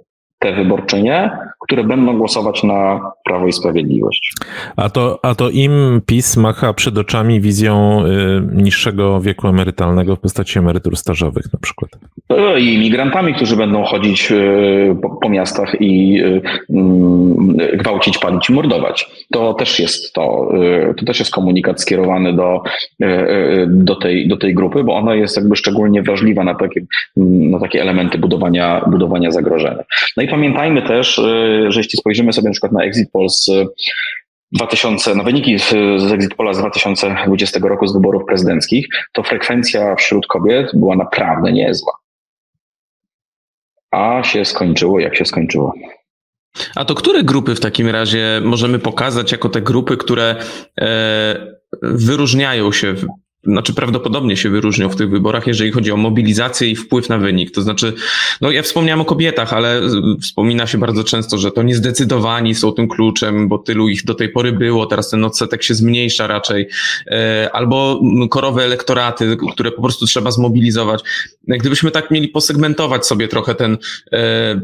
[0.46, 4.34] te wyborczynie, które będą głosować na Prawo i Sprawiedliwość.
[4.76, 10.20] A to, a to im PiS macha przed oczami wizją y, niższego wieku emerytalnego w
[10.20, 11.92] postaci emerytur stażowych na przykład.
[12.30, 18.54] E, I migrantami, którzy będą chodzić y, po, miastach i y, mm, gwałcić, palić i
[18.54, 19.10] mordować.
[19.32, 20.52] to też jest to,
[20.98, 22.62] to też jest komunikat skierowany do,
[23.68, 26.82] do, tej, do tej grupy, bo ona jest jakby szczególnie wrażliwa na takie,
[27.18, 29.84] na takie elementy budowania, budowania zagrożenia.
[30.18, 31.16] No i pamiętajmy też,
[31.68, 33.52] że jeśli spojrzymy sobie na przykład na Exit Polls
[34.52, 39.96] 2000, na wyniki z, z Exit Pola z 2020 roku z wyborów prezydenckich, to frekwencja
[39.96, 42.05] wśród kobiet była naprawdę niezła.
[43.92, 45.74] A się skończyło, jak się skończyło.
[46.76, 50.36] A to które grupy w takim razie możemy pokazać jako te grupy, które
[50.82, 52.96] e, wyróżniają się
[53.46, 57.52] znaczy prawdopodobnie się wyróżnią w tych wyborach, jeżeli chodzi o mobilizację i wpływ na wynik.
[57.52, 57.94] To znaczy,
[58.42, 59.82] no ja wspomniałem o kobietach, ale
[60.22, 64.30] wspomina się bardzo często, że to niezdecydowani są tym kluczem, bo tylu ich do tej
[64.30, 66.68] pory było, teraz ten odsetek się zmniejsza raczej,
[67.08, 71.02] e, albo korowe elektoraty, które po prostu trzeba zmobilizować.
[71.48, 73.78] Gdybyśmy tak mieli posegmentować sobie trochę ten,
[74.12, 74.62] e,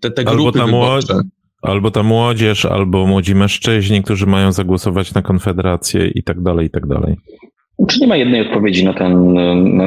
[0.00, 1.20] te, te grupy albo wyborcze.
[1.62, 6.70] Albo ta młodzież, albo młodzi mężczyźni, którzy mają zagłosować na Konfederację i tak dalej, i
[6.70, 7.16] tak dalej.
[7.88, 9.34] Czy nie ma jednej odpowiedzi na, ten,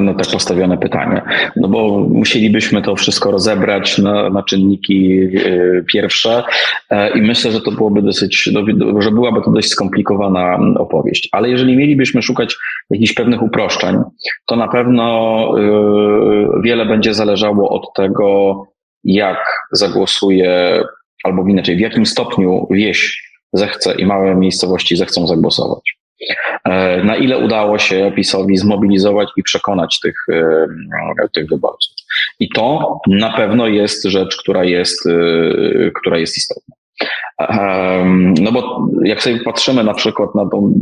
[0.05, 1.21] na, tak postawione pytanie?
[1.55, 6.43] No bo musielibyśmy to wszystko rozebrać na, na czynniki y, pierwsze
[6.89, 8.49] e, i myślę, że to byłoby dosyć,
[8.99, 11.29] że byłaby to dość skomplikowana opowieść.
[11.31, 12.55] Ale jeżeli mielibyśmy szukać
[12.89, 13.97] jakichś pewnych uproszczeń,
[14.45, 18.63] to na pewno y, wiele będzie zależało od tego,
[19.03, 20.83] jak zagłosuje,
[21.23, 26.02] albo inaczej, w jakim stopniu wieś zechce i małe miejscowości zechcą zagłosować.
[26.65, 31.95] E, na ile udało się PiSowi zmobilizować i przekonać tych, e, tych wyborców.
[32.39, 36.75] I to na pewno jest rzecz, która jest, e, która jest istotna.
[38.41, 40.73] No bo jak sobie patrzymy na przykład na, tą,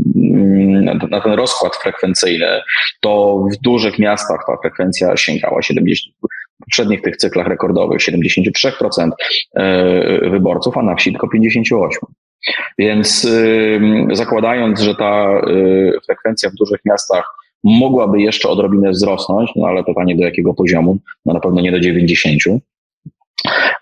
[1.10, 2.62] na ten rozkład frekwencyjny,
[3.02, 9.10] to w dużych miastach ta frekwencja sięgała 70, w poprzednich tych cyklach rekordowych 73%
[10.32, 11.88] wyborców, a na wsi tylko 58%.
[12.78, 13.28] Więc
[14.12, 20.16] zakładając, że ta y, frekwencja w dużych miastach mogłaby jeszcze odrobinę wzrosnąć, no ale pytanie
[20.16, 22.42] do jakiego poziomu, no na pewno nie do 90,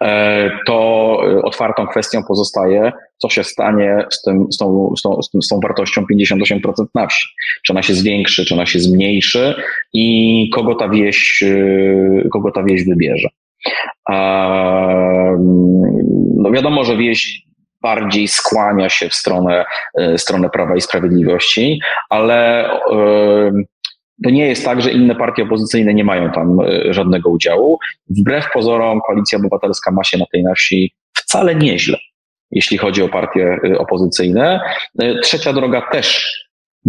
[0.02, 5.22] e, to y, otwartą kwestią pozostaje, co się stanie z, tym, z, tą, z, tą,
[5.42, 7.28] z tą wartością 58% na wsi.
[7.64, 9.56] Czy ona się zwiększy, czy ona się zmniejszy
[9.94, 13.30] i kogo ta wieś, y, kogo ta wieś wybierze.
[16.36, 17.49] No wiadomo, że wieś
[17.82, 19.66] bardziej skłania się w stronę,
[19.98, 23.52] e, stronę Prawa i Sprawiedliwości, ale e,
[24.24, 27.80] to nie jest tak, że inne partie opozycyjne nie mają tam e, żadnego udziału.
[28.10, 31.98] Wbrew pozorom Koalicja Obywatelska ma się na tej nasi wcale nieźle,
[32.52, 34.60] jeśli chodzi o partie opozycyjne.
[35.24, 36.36] Trzecia droga też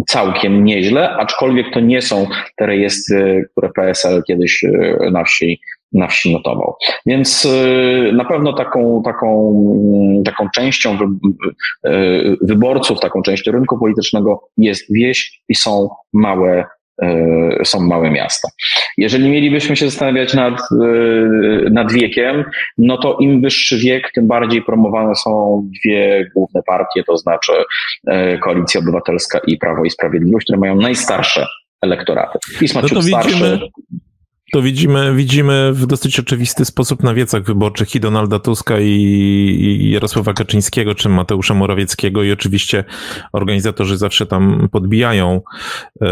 [0.09, 2.27] całkiem nieźle, aczkolwiek to nie są
[2.57, 4.65] te rejestry, które PSL kiedyś
[5.13, 5.61] na wsi
[5.93, 6.77] na wsi notował.
[7.07, 9.51] Więc y, na pewno taką, taką,
[10.03, 10.99] mm, taką częścią
[11.87, 16.65] y, wyborców, taką częścią rynku politycznego jest wieś i są małe
[17.03, 18.49] y, są małe miasta.
[18.97, 20.61] Jeżeli mielibyśmy się zastanawiać nad,
[21.71, 22.45] nad wiekiem,
[22.79, 27.53] no to im wyższy wiek, tym bardziej promowane są dwie główne partie, to znaczy
[28.43, 31.47] Koalicja Obywatelska i Prawo i Sprawiedliwość, które mają najstarsze
[31.83, 32.39] elektoraty.
[32.61, 33.71] PiS ma no to widzimy, starszy.
[34.53, 40.33] To widzimy, widzimy w dosyć oczywisty sposób na wiecach wyborczych i Donalda Tuska i, Jarosława
[40.33, 42.85] Kaczyńskiego, czy Mateusza Morawieckiego i oczywiście
[43.33, 45.41] organizatorzy zawsze tam podbijają
[46.03, 46.07] e,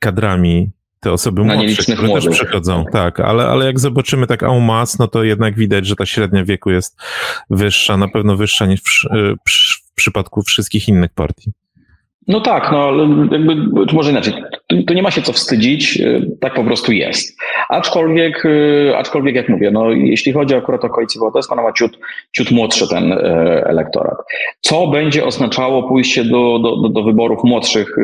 [0.00, 2.24] kadrami te osoby na młodsze, które młodych.
[2.24, 2.84] też przychodzą.
[2.92, 6.70] Tak, ale, ale jak zobaczymy tak masse, no to jednak widać, że ta średnia wieku
[6.70, 6.96] jest
[7.50, 11.52] wyższa, na pewno wyższa niż w, e, w przypadku wszystkich innych partii.
[12.28, 12.92] No tak, no
[13.32, 13.56] jakby,
[13.92, 14.34] może inaczej,
[14.86, 17.38] tu nie ma się co wstydzić, y, tak po prostu jest.
[17.68, 21.98] Aczkolwiek, y, aczkolwiek jak mówię, no jeśli chodzi akurat o koalicję obywatelską, ona ma ciut,
[22.36, 23.16] ciut młodszy ten y,
[23.64, 24.18] elektorat.
[24.60, 27.96] Co będzie oznaczało pójście do, do, do wyborów młodszych,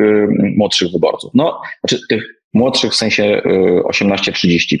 [0.57, 1.31] młodszych wyborców?
[1.33, 3.41] No, znaczy tych młodszych w sensie
[3.85, 4.77] 18-35.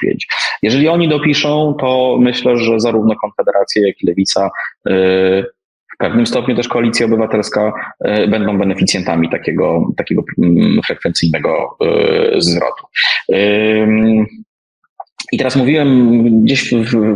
[0.61, 4.49] Jeżeli oni dopiszą, to myślę, że zarówno Konfederacja, jak i Lewica
[6.01, 7.73] pewnym stopniu też koalicja obywatelska
[8.05, 12.85] e, będą beneficjentami takiego, takiego mm, frekwencyjnego e, zwrotu.
[15.31, 16.61] I teraz mówiłem gdzieś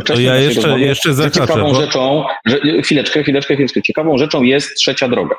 [0.06, 1.74] To ja jeszcze, rozmowy, jeszcze zahaczę, ciekawą bo...
[1.74, 3.82] rzeczą, że, chwileczkę, chwileczkę, chwileczkę.
[3.82, 5.36] Ciekawą rzeczą jest trzecia droga.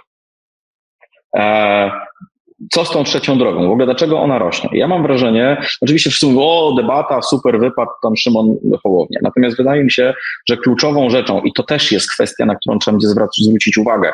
[2.72, 3.68] Co z tą trzecią drogą?
[3.68, 4.70] W ogóle dlaczego ona rośnie?
[4.74, 9.20] Ja mam wrażenie, oczywiście wszyscy mówią, o, debata, super wypad, tam Szymon Hołownia.
[9.24, 10.14] Natomiast wydaje mi się,
[10.50, 14.14] że kluczową rzeczą, i to też jest kwestia, na którą trzeba będzie zwrócić uwagę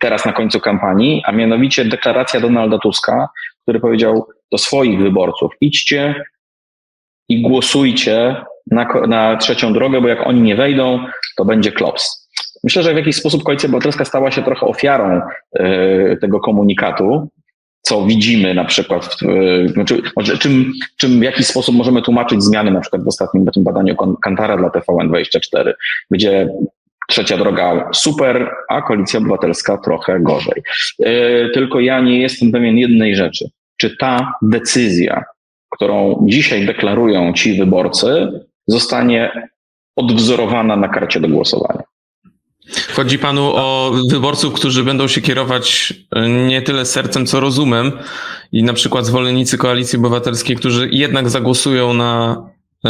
[0.00, 3.28] teraz na końcu kampanii, a mianowicie deklaracja Donalda Tuska,
[3.62, 6.24] który powiedział do swoich wyborców, idźcie
[7.28, 8.36] i głosujcie
[8.70, 11.04] na, na trzecią drogę, bo jak oni nie wejdą,
[11.36, 12.23] to będzie klops.
[12.64, 15.20] Myślę, że w jakiś sposób Koalicja Obywatelska stała się trochę ofiarą
[16.20, 17.28] tego komunikatu,
[17.82, 20.02] co widzimy na przykład, w, znaczy,
[20.38, 24.56] czym, czym w jaki sposób możemy tłumaczyć zmiany na przykład w ostatnim tym badaniu Kantara
[24.56, 25.72] dla TVN24,
[26.10, 26.48] gdzie
[27.08, 30.62] trzecia droga super, a koalicja obywatelska trochę gorzej.
[30.98, 33.50] Yy, tylko ja nie jestem pewien jednej rzeczy.
[33.76, 35.24] Czy ta decyzja,
[35.70, 39.48] którą dzisiaj deklarują ci wyborcy, zostanie
[39.96, 41.82] odwzorowana na karcie do głosowania?
[42.96, 47.92] Chodzi panu o wyborców, którzy będą się kierować e, nie tyle sercem, co rozumem
[48.52, 52.36] i na przykład zwolennicy koalicji obywatelskiej, którzy jednak zagłosują na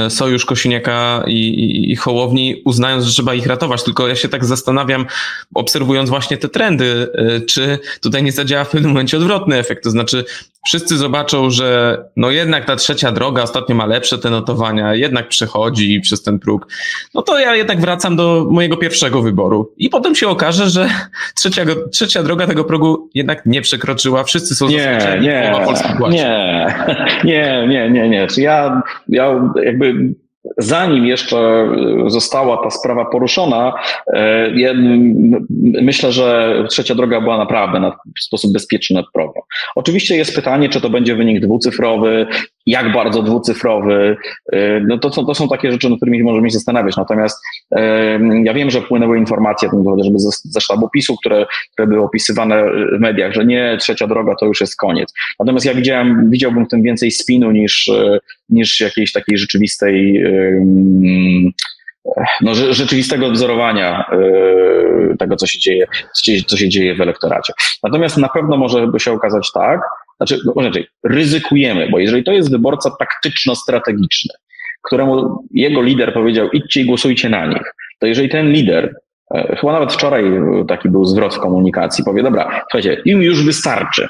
[0.09, 3.83] sojusz Kosiniaka i, i, i Hołowni, uznając, że trzeba ich ratować.
[3.83, 5.07] Tylko ja się tak zastanawiam,
[5.55, 9.85] obserwując właśnie te trendy, e, czy tutaj nie zadziała w pewnym momencie odwrotny efekt.
[9.85, 10.25] To znaczy,
[10.67, 16.01] wszyscy zobaczą, że no jednak ta trzecia droga ostatnio ma lepsze te notowania, jednak przechodzi
[16.01, 16.67] przez ten próg.
[17.15, 19.73] No to ja jednak wracam do mojego pierwszego wyboru.
[19.77, 20.89] I potem się okaże, że
[21.35, 24.25] trzecia, trzecia droga tego progu jednak nie przekroczyła.
[24.25, 25.55] Wszyscy są nie, nie,
[26.11, 26.67] nie,
[27.25, 28.27] nie, nie, nie, nie.
[28.37, 30.15] Ja, ja jakby jakby
[30.59, 31.69] zanim jeszcze
[32.07, 33.73] została ta sprawa poruszona,
[34.15, 34.75] e,
[35.83, 39.41] myślę, że trzecia droga była naprawdę w sposób bezpieczny progą.
[39.75, 42.27] Oczywiście jest pytanie, czy to będzie wynik dwucyfrowy,
[42.67, 44.17] jak bardzo dwucyfrowy.
[44.53, 46.97] E, no to, są, to są takie rzeczy, nad którymi możemy się zastanawiać.
[46.97, 47.45] Natomiast
[48.45, 52.65] ja wiem, że płynęły informacje, chociażby ze, ze sztabu PiSu, które, które były opisywane
[52.97, 55.13] w mediach, że nie, trzecia droga to już jest koniec.
[55.39, 57.91] Natomiast ja widziałem, widziałbym w tym więcej spinu niż,
[58.49, 60.25] niż jakiejś takiej rzeczywistej
[62.41, 65.87] no, rzeczywistego wzorowania e, tego, co się dzieje,
[66.47, 67.53] co się dzieje w elektoracie.
[67.83, 69.81] Natomiast na pewno może by się okazać tak,
[70.17, 74.35] znaczy, no, inaczej, ryzykujemy, bo jeżeli to jest wyborca taktyczno-strategiczny,
[74.83, 78.97] któremu jego lider powiedział, idźcie i głosujcie na nich, to jeżeli ten lider,
[79.35, 80.25] e, chyba nawet wczoraj
[80.69, 84.09] taki był zwrot w komunikacji, powie, dobra, słuchajcie, im już wystarczy,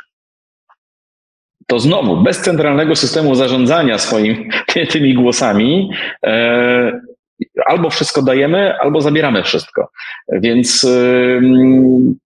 [1.66, 4.48] to znowu bez centralnego systemu zarządzania swoimi
[4.92, 5.90] tymi głosami
[6.26, 7.00] e,
[7.66, 9.90] albo wszystko dajemy, albo zabieramy wszystko.
[10.28, 11.40] Więc e,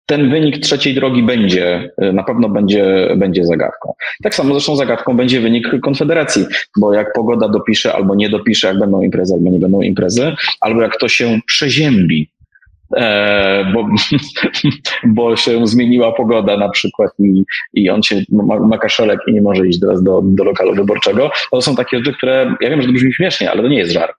[0.08, 3.94] ten wynik trzeciej drogi będzie, na pewno będzie, będzie zagadką.
[4.24, 6.46] Tak samo zresztą zagadką będzie wynik Konfederacji,
[6.78, 10.82] bo jak pogoda dopisze albo nie dopisze, jak będą imprezy albo nie będą imprezy, albo
[10.82, 12.30] jak to się przeziębi
[12.96, 13.88] E, bo,
[15.16, 17.44] bo się zmieniła pogoda na przykład i,
[17.74, 21.32] i on się ma, ma kaszelek i nie może iść teraz do, do lokalu wyborczego.
[21.52, 23.92] To są takie rzeczy, które, ja wiem, że to brzmi śmiesznie, ale to nie jest
[23.92, 24.16] żart,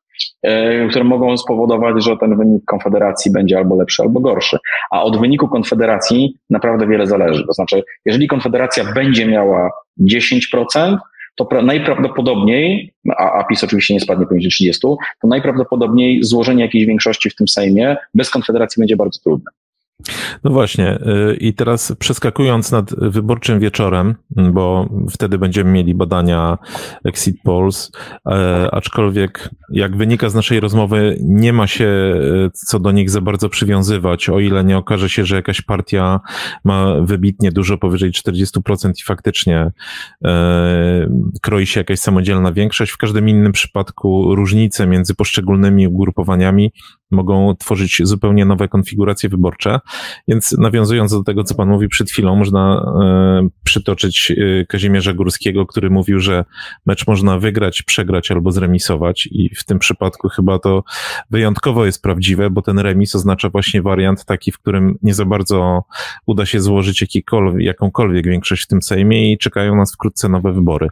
[0.90, 4.58] które mogą spowodować, że ten wynik Konfederacji będzie albo lepszy, albo gorszy.
[4.90, 7.46] A od wyniku Konfederacji naprawdę wiele zależy.
[7.46, 10.96] To znaczy, jeżeli Konfederacja będzie miała 10%,
[11.36, 14.80] to najprawdopodobniej, a, a PiS oczywiście nie spadnie poniżej 30,
[15.20, 19.50] to najprawdopodobniej złożenie jakiejś większości w tym Sejmie bez Konfederacji będzie bardzo trudne.
[20.44, 20.98] No właśnie,
[21.30, 26.58] y, i teraz przeskakując nad wyborczym wieczorem, bo wtedy będziemy mieli badania
[27.04, 27.90] Exit Polls,
[28.26, 33.20] e, aczkolwiek jak wynika z naszej rozmowy, nie ma się e, co do nich za
[33.20, 36.20] bardzo przywiązywać, o ile nie okaże się, że jakaś partia
[36.64, 39.70] ma wybitnie dużo powyżej 40% i faktycznie
[40.24, 41.08] e,
[41.42, 42.92] kroi się jakaś samodzielna większość.
[42.92, 46.72] W każdym innym przypadku różnice między poszczególnymi ugrupowaniami
[47.10, 49.80] mogą tworzyć zupełnie nowe konfiguracje wyborcze.
[50.28, 55.66] Więc nawiązując do tego, co pan mówi przed chwilą, można e, przytoczyć e, Kazimierza Górskiego,
[55.66, 56.44] który mówił, że
[56.86, 60.84] mecz można wygrać, przegrać albo zremisować i w tym przypadku chyba to
[61.30, 65.84] wyjątkowo jest prawdziwe, bo ten remis oznacza właśnie wariant taki, w którym nie za bardzo
[66.26, 67.22] uda się złożyć
[67.58, 70.88] jakąkolwiek większość w tym Sejmie i czekają nas wkrótce nowe wybory.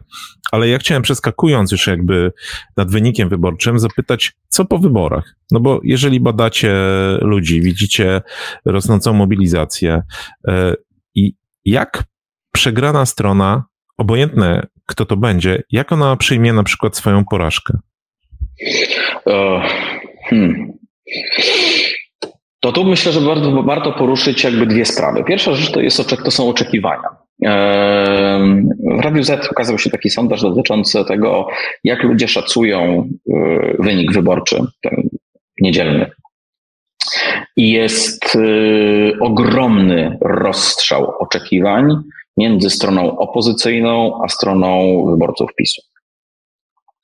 [0.51, 2.31] Ale ja chciałem przeskakując już jakby
[2.77, 5.35] nad wynikiem wyborczym zapytać, co po wyborach?
[5.51, 6.73] No bo jeżeli badacie
[7.21, 8.21] ludzi, widzicie
[8.65, 10.01] rosnącą mobilizację
[10.47, 10.73] e,
[11.15, 11.33] i
[11.65, 12.03] jak
[12.53, 13.63] przegrana strona,
[13.97, 17.77] obojętne kto to będzie, jak ona przyjmie na przykład swoją porażkę?
[20.29, 20.73] hmm.
[22.59, 25.23] To tu myślę, że warto, warto poruszyć jakby dwie sprawy.
[25.23, 27.09] Pierwsza rzecz to, jest, to są oczekiwania.
[28.97, 31.47] W Radiu Z ukazał się taki sondaż dotyczący tego,
[31.83, 35.09] jak ludzie szacują e, wynik wyborczy, ten
[35.61, 36.11] niedzielny.
[37.55, 38.39] I jest e,
[39.19, 41.95] ogromny rozstrzał oczekiwań
[42.37, 45.81] między stroną opozycyjną a stroną wyborców PiSu.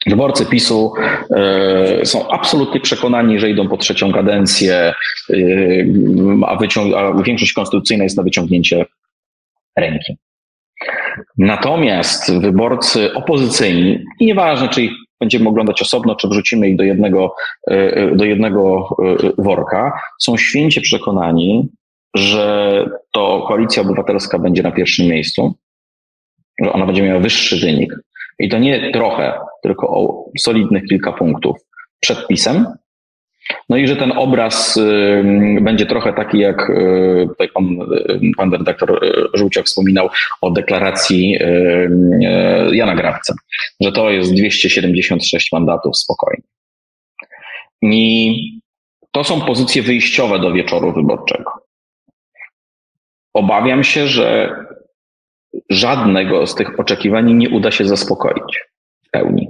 [0.08, 0.94] Wyborcy PiSu
[1.36, 4.94] e, są absolutnie przekonani, że idą po trzecią kadencję,
[6.46, 8.86] a, wyciąg- a większość konstytucyjna jest na wyciągnięcie
[9.78, 10.18] ręki.
[11.38, 14.92] Natomiast wyborcy opozycyjni, i nieważne czy ich
[15.24, 17.36] będziemy oglądać osobno, czy wrzucimy ich do jednego,
[18.16, 18.90] do jednego
[19.38, 21.70] worka, są święcie przekonani,
[22.16, 25.54] że to koalicja obywatelska będzie na pierwszym miejscu,
[26.64, 27.96] że ona będzie miała wyższy wynik.
[28.40, 31.58] I to nie trochę, tylko o solidnych kilka punktów
[32.00, 32.66] przed pisem.
[33.70, 37.66] No i że ten obraz y, będzie trochę taki, jak y, tutaj pan,
[38.10, 39.00] y, pan redaktor
[39.34, 40.10] Żółciak wspominał
[40.42, 41.40] o deklaracji
[42.72, 43.34] Jana Grawca,
[43.82, 46.44] że to jest 276 mandatów spokojnie.
[47.82, 48.62] I
[49.12, 51.52] to są pozycje wyjściowe do wieczoru wyborczego.
[53.34, 54.56] Obawiam się, że
[55.70, 58.60] żadnego z tych oczekiwań nie uda się zaspokoić
[59.08, 59.48] w pełni.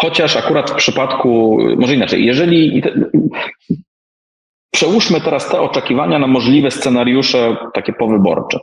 [0.00, 2.82] Chociaż akurat w przypadku, może inaczej, jeżeli
[4.70, 8.58] przełóżmy teraz te oczekiwania na możliwe scenariusze takie powyborcze.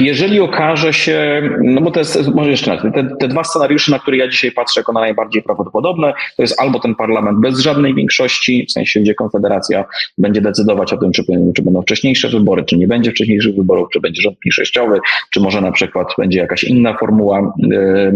[0.00, 3.98] Jeżeli okaże się, no bo to jest, może jeszcze raz, te, te, dwa scenariusze, na
[3.98, 7.94] które ja dzisiaj patrzę jako na najbardziej prawdopodobne, to jest albo ten parlament bez żadnej
[7.94, 9.84] większości, w sensie gdzie Konfederacja
[10.18, 11.22] będzie decydować o tym, czy,
[11.56, 14.98] czy będą wcześniejsze wybory, czy nie będzie wcześniejszych wyborów, czy będzie rząd mniejszościowy,
[15.30, 18.12] czy może na przykład będzie jakaś inna formuła yy,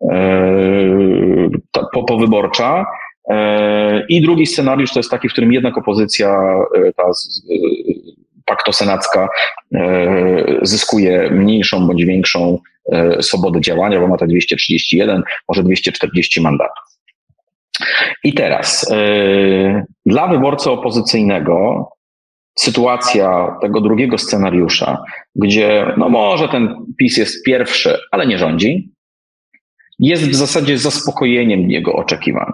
[0.00, 1.50] yy,
[1.92, 2.86] po, powyborcza.
[3.28, 7.04] E, I drugi scenariusz to jest taki, w którym jednak opozycja e, ta
[8.44, 9.28] paktosenacka
[9.74, 12.58] e, zyskuje mniejszą bądź większą
[12.92, 16.84] e, swobodę działania, bo ma te 231, może 240 mandatów.
[18.24, 21.88] I teraz e, dla wyborcy opozycyjnego
[22.58, 25.02] sytuacja tego drugiego scenariusza,
[25.34, 28.90] gdzie no może ten PiS jest pierwszy, ale nie rządzi,
[29.98, 32.52] jest w zasadzie zaspokojeniem jego oczekiwań.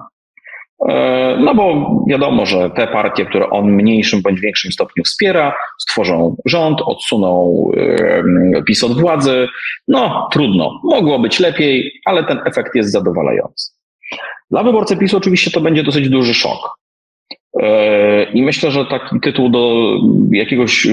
[0.89, 6.37] E, no bo wiadomo, że te partie, które on mniejszym bądź większym stopniu wspiera, stworzą
[6.45, 7.71] rząd, odsuną
[8.67, 9.49] PiS od władzy.
[9.89, 13.73] No trudno, mogło być lepiej, ale ten efekt jest zadowalający.
[14.51, 16.79] Dla wyborcy PiS oczywiście to będzie dosyć duży szok.
[17.63, 19.93] E, I myślę, że taki tytuł do
[20.31, 20.87] jakiegoś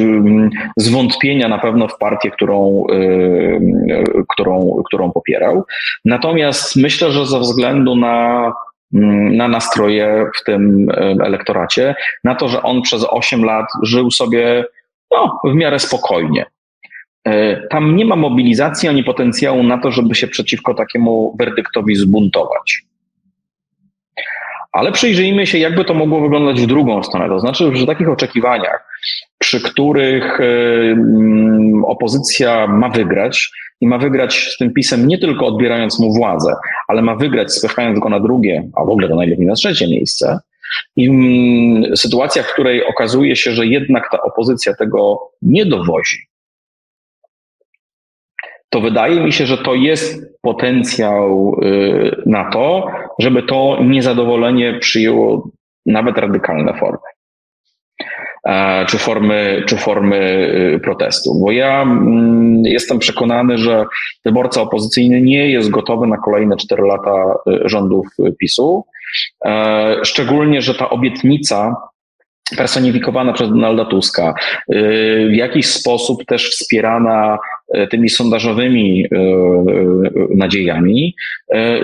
[0.78, 2.84] zwątpienia na pewno w partię, którą,
[4.30, 5.64] którą, którą popierał.
[6.06, 8.54] Natomiast myślę, że ze względu na
[9.32, 10.88] na nastroje w tym
[11.24, 14.66] elektoracie, na to, że on przez 8 lat żył sobie
[15.12, 16.46] no, w miarę spokojnie.
[17.28, 22.84] E, tam nie ma mobilizacji ani potencjału na to, żeby się przeciwko takiemu werdyktowi zbuntować.
[24.74, 27.28] Ale przyjrzyjmy się, jakby to mogło wyglądać w drugą stronę.
[27.28, 28.88] To znaczy, że w takich oczekiwaniach,
[29.38, 30.40] przy których
[31.86, 33.52] opozycja ma wygrać,
[33.82, 36.54] i ma wygrać z tym pisem nie tylko odbierając mu władzę,
[36.88, 40.40] ale ma wygrać spychając go na drugie, a w ogóle to najlepiej na trzecie miejsce.
[40.96, 46.18] I mm, sytuacja, w której okazuje się, że jednak ta opozycja tego nie dowozi,
[48.74, 52.88] to wydaje mi się, że to jest potencjał y, na to,
[53.20, 55.50] żeby to niezadowolenie przyjęło
[55.86, 57.08] nawet radykalne formy.
[58.48, 60.18] E, czy formy, czy formy
[60.76, 61.40] y, protestu.
[61.42, 63.86] Bo ja mm, jestem przekonany, że
[64.26, 68.08] wyborca opozycyjny nie jest gotowy na kolejne cztery lata y, rządów
[68.40, 68.86] PiSu.
[69.46, 71.76] E, szczególnie, że ta obietnica
[72.56, 74.34] personifikowana przez Donalda Tuska,
[74.74, 77.38] y, w jakiś sposób też wspierana
[77.90, 79.06] tymi sondażowymi
[80.36, 81.16] nadziejami,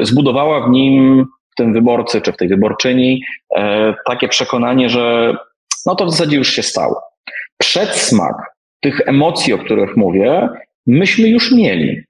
[0.01, 3.23] zbudowała w nim, w tym wyborcy czy w tej wyborczyni,
[4.05, 5.35] takie przekonanie, że
[5.85, 7.01] no to w zasadzie już się stało.
[7.57, 8.35] Przedsmak
[8.79, 10.49] tych emocji, o których mówię,
[10.87, 12.01] myśmy już mieli.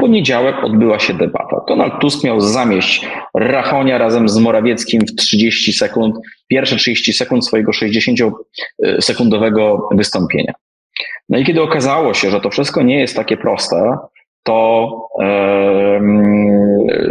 [0.00, 1.60] Poniedziałek odbyła się debata.
[1.68, 6.16] Donald Tusk miał zamieść Rachonia razem z Morawieckim w 30 sekund,
[6.48, 10.52] pierwsze 30 sekund swojego 60-sekundowego wystąpienia.
[11.28, 13.96] No i kiedy okazało się, że to wszystko nie jest takie proste,
[14.42, 14.90] to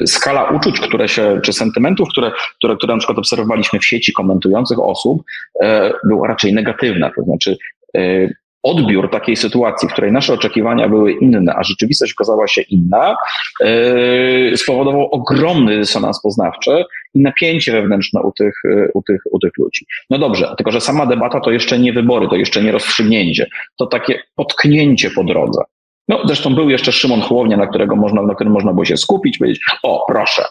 [0.06, 4.80] skala uczuć, które się, czy sentymentów, które, które, które na przykład obserwowaliśmy w sieci komentujących
[4.80, 5.24] osób,
[5.62, 7.12] e, była raczej negatywna.
[7.16, 7.58] To znaczy,
[7.98, 8.30] e,
[8.68, 13.16] odbiór takiej sytuacji, w której nasze oczekiwania były inne, a rzeczywistość okazała się inna,
[13.64, 18.62] e, spowodował ogromny dysonans poznawczy i napięcie wewnętrzne u tych,
[18.94, 19.86] u, tych, u tych ludzi.
[20.10, 23.48] No dobrze, tylko że sama debata to jeszcze nie wybory, to jeszcze nie rozstrzygnięcie,
[23.78, 25.62] to takie potknięcie po drodze.
[26.08, 29.38] No, zresztą był jeszcze Szymon Hołownia, na, którego można, na którym można było się skupić,
[29.38, 30.44] powiedzieć, o, proszę,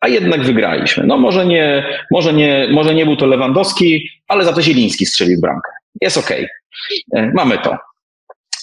[0.00, 1.06] a jednak wygraliśmy.
[1.06, 5.40] No może nie, może nie, może nie był to Lewandowski, ale za to Zieliński strzelił
[5.40, 5.70] bramkę.
[6.00, 6.44] Jest okej.
[6.44, 6.61] Okay.
[7.14, 7.76] E, mamy to.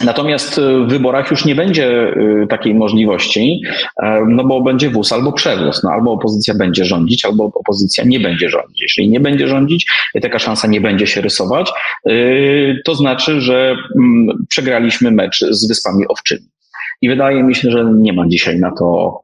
[0.03, 3.61] Natomiast w wyborach już nie będzie y, takiej możliwości,
[4.03, 5.83] e, no bo będzie wóz albo przewóz.
[5.83, 8.81] No, albo opozycja będzie rządzić, albo opozycja nie będzie rządzić.
[8.81, 9.85] Jeśli nie będzie rządzić,
[10.21, 11.71] taka szansa nie będzie się rysować,
[12.85, 16.45] to znaczy, że mm, przegraliśmy mecz z Wyspami Owczymi.
[17.01, 19.19] I wydaje mi się, że nie ma dzisiaj na to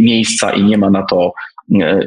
[0.00, 1.32] miejsca i nie ma na to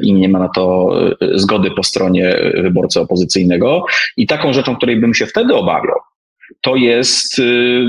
[0.02, 0.94] i nie ma na to
[1.34, 3.84] zgody po stronie wyborcy opozycyjnego.
[4.16, 5.96] I taką rzeczą, której bym się wtedy obawiał,
[6.60, 7.42] to jest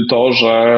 [0.10, 0.76] to, że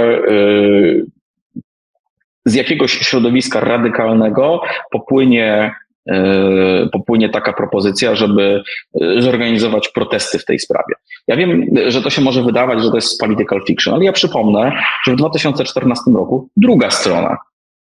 [2.48, 5.76] z jakiegoś środowiska radykalnego popłynie
[6.10, 8.64] e, popłynie taka propozycja, żeby
[9.02, 10.94] e, zorganizować protesty w tej sprawie.
[11.28, 14.72] Ja wiem, że to się może wydawać, że to jest political fiction, ale ja przypomnę,
[15.06, 17.38] że w 2014 roku druga strona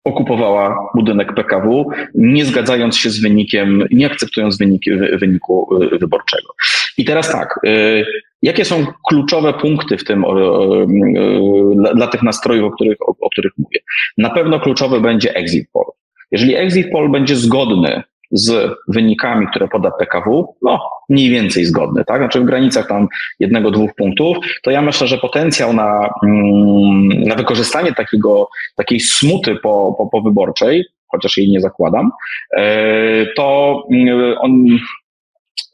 [0.06, 1.84] okupowała budynek PKW,
[2.14, 6.48] nie zgadzając się z wynikiem, nie akceptując wyniki, wyniku e, wyborczego.
[6.98, 7.60] I teraz tak,
[8.42, 10.24] Jakie są kluczowe punkty w tym
[11.74, 13.80] dla, dla tych nastrojów, o których, o, o których mówię?
[14.18, 15.90] Na pewno kluczowy będzie exit poll.
[16.30, 22.18] Jeżeli exit poll będzie zgodny z wynikami, które poda PKW, no mniej więcej zgodny, tak?
[22.20, 23.08] Znaczy w granicach tam
[23.40, 29.56] jednego, dwóch punktów, to ja myślę, że potencjał na, mm, na wykorzystanie takiego, takiej smuty
[29.56, 32.10] po, po, po wyborczej, chociaż jej nie zakładam,
[32.56, 34.66] e, to mm, on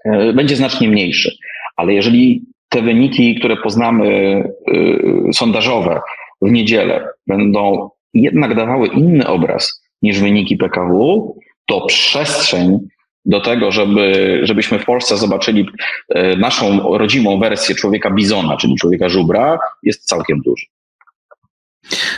[0.05, 1.37] e, będzie znacznie mniejszy.
[1.77, 2.43] Ale jeżeli
[2.73, 4.07] te wyniki, które poznamy
[5.29, 6.01] y, sondażowe
[6.43, 11.35] w niedzielę, będą jednak dawały inny obraz niż wyniki PKW,
[11.67, 12.79] to przestrzeń
[13.25, 15.67] do tego, żeby, żebyśmy w Polsce zobaczyli
[16.17, 20.67] y, naszą rodzimą wersję człowieka bizona, czyli człowieka żubra, jest całkiem duży.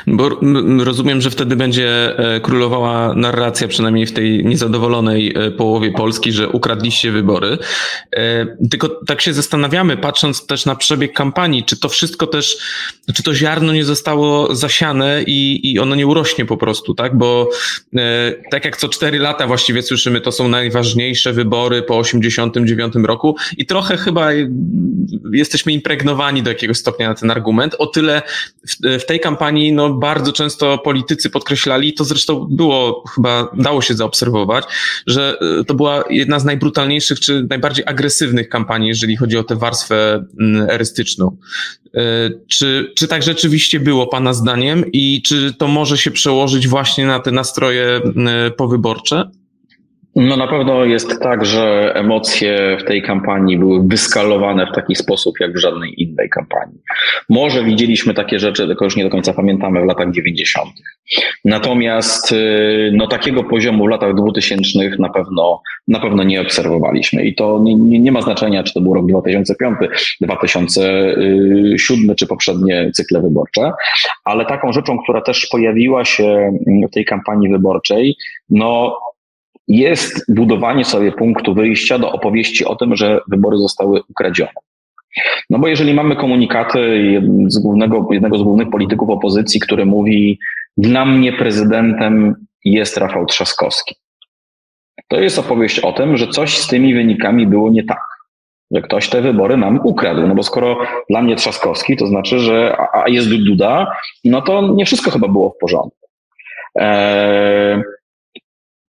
[0.07, 0.31] Bo
[0.79, 6.49] rozumiem, że wtedy będzie e, królowała narracja, przynajmniej w tej niezadowolonej e, połowie Polski, że
[6.49, 7.59] ukradliście wybory.
[8.17, 12.57] E, tylko tak się zastanawiamy, patrząc też na przebieg kampanii, czy to wszystko też,
[13.15, 17.19] czy to ziarno nie zostało zasiane i, i ono nie urośnie po prostu, tak?
[17.19, 17.51] Bo
[18.51, 23.67] tak jak co cztery lata właściwie słyszymy, to są najważniejsze wybory po 89 roku i
[23.67, 24.31] trochę chyba
[25.33, 27.75] jesteśmy impregnowani do jakiegoś stopnia na ten argument.
[27.79, 28.23] O tyle
[28.69, 33.95] w, w tej kampanii no, bardzo często politycy podkreślali, to zresztą było, chyba dało się
[33.95, 34.65] zaobserwować,
[35.07, 39.57] że e, to była jedna z najbrutalniejszych czy najbardziej agresywnych kampanii, jeżeli chodzi o tę
[39.57, 40.25] warstwę
[40.69, 41.37] erystyczną.
[41.95, 42.01] E,
[42.49, 47.21] czy, czy tak rzeczywiście było Pana zdaniem i czy to może się przełożyć właśnie na
[47.21, 48.01] te nastroje
[48.57, 49.31] powyborcze?
[50.17, 55.35] No na pewno jest tak, że emocje w tej kampanii były wyskalowane w taki sposób,
[55.41, 56.79] jak w żadnej innej kampanii.
[57.29, 60.71] Może widzieliśmy takie rzeczy, tylko już nie do końca pamiętamy w latach 90.
[61.45, 67.25] Natomiast y, no, takiego poziomu w latach 2000 na pewno, na pewno nie obserwowaliśmy.
[67.25, 69.77] I to nie, nie, nie ma znaczenia, czy to był rok 2005,
[70.21, 73.73] 2007 czy poprzednie cykle wyborcze,
[74.25, 76.59] ale taką rzeczą, która też pojawiła się
[76.89, 78.17] w tej kampanii wyborczej,
[78.51, 78.99] no
[79.69, 84.53] jest budowanie sobie punktu wyjścia do opowieści o tym, że wybory zostały ukradzione.
[85.51, 90.39] No bo jeżeli mamy komunikaty z głównego, jednego z głównych polityków opozycji, który mówi,
[90.77, 92.35] dla mnie prezydentem
[92.65, 93.95] jest Rafał Trzaskowski.
[95.09, 98.03] To jest opowieść o tym, że coś z tymi wynikami było nie tak.
[98.71, 100.27] Że ktoś te wybory nam ukradł.
[100.27, 100.79] No bo skoro
[101.11, 103.87] dla mnie Trzaskowski, to znaczy, że a jest Duda,
[104.25, 106.09] no to nie wszystko chyba było w porządku.
[106.75, 107.83] Eee,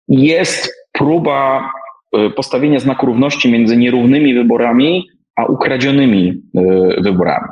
[0.08, 1.70] jest próba
[2.12, 6.62] e, postawienia znaku równości między nierównymi wyborami a ukradzionymi e,
[7.02, 7.48] wyborami.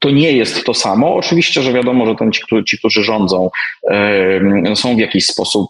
[0.00, 1.14] To nie jest to samo.
[1.14, 3.50] Oczywiście, że wiadomo, że ten, ci, ci, którzy rządzą,
[3.90, 5.66] e, są w jakiś sposób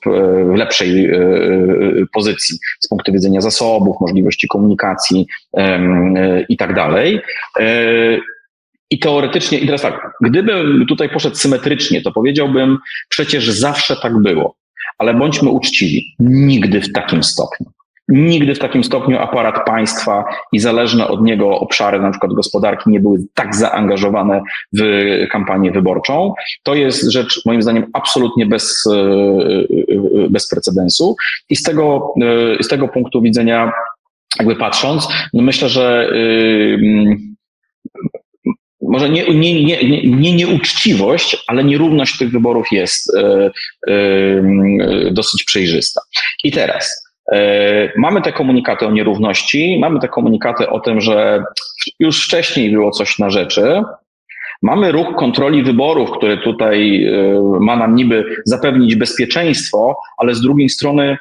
[0.53, 1.11] w lepszej
[2.15, 5.27] pozycji z punktu widzenia zasobów, możliwości komunikacji
[6.49, 7.21] i tak dalej.
[8.91, 14.57] I teoretycznie, i teraz tak, gdybym tutaj poszedł symetrycznie, to powiedziałbym, przecież zawsze tak było
[14.99, 17.67] ale bądźmy uczciwi, nigdy w takim stopniu.
[18.09, 23.01] Nigdy w takim stopniu aparat państwa i zależne od niego obszary, na przykład gospodarki, nie
[23.01, 24.43] były tak zaangażowane
[24.79, 24.83] w
[25.31, 26.35] kampanię wyborczą.
[26.63, 31.17] To jest rzecz, moim zdaniem, absolutnie bez, e, e, bez precedensu.
[31.51, 32.15] I z tego,
[32.61, 33.73] e, z tego punktu widzenia,
[34.39, 36.11] jakby patrząc, no myślę, że
[38.89, 43.51] może nie, nie, nie, nie nieuczciwość, ale nierówność tych wyborów jest e,
[43.89, 46.01] e, dosyć przejrzysta.
[46.45, 51.45] I teraz e, mamy te komunikaty o nierówności, mamy te komunikaty o tym, że
[51.99, 53.83] już wcześniej było coś na rzeczy.
[54.63, 57.07] Mamy ruch kontroli wyborów, który tutaj
[57.61, 61.19] ma nam niby zapewnić bezpieczeństwo, ale z drugiej strony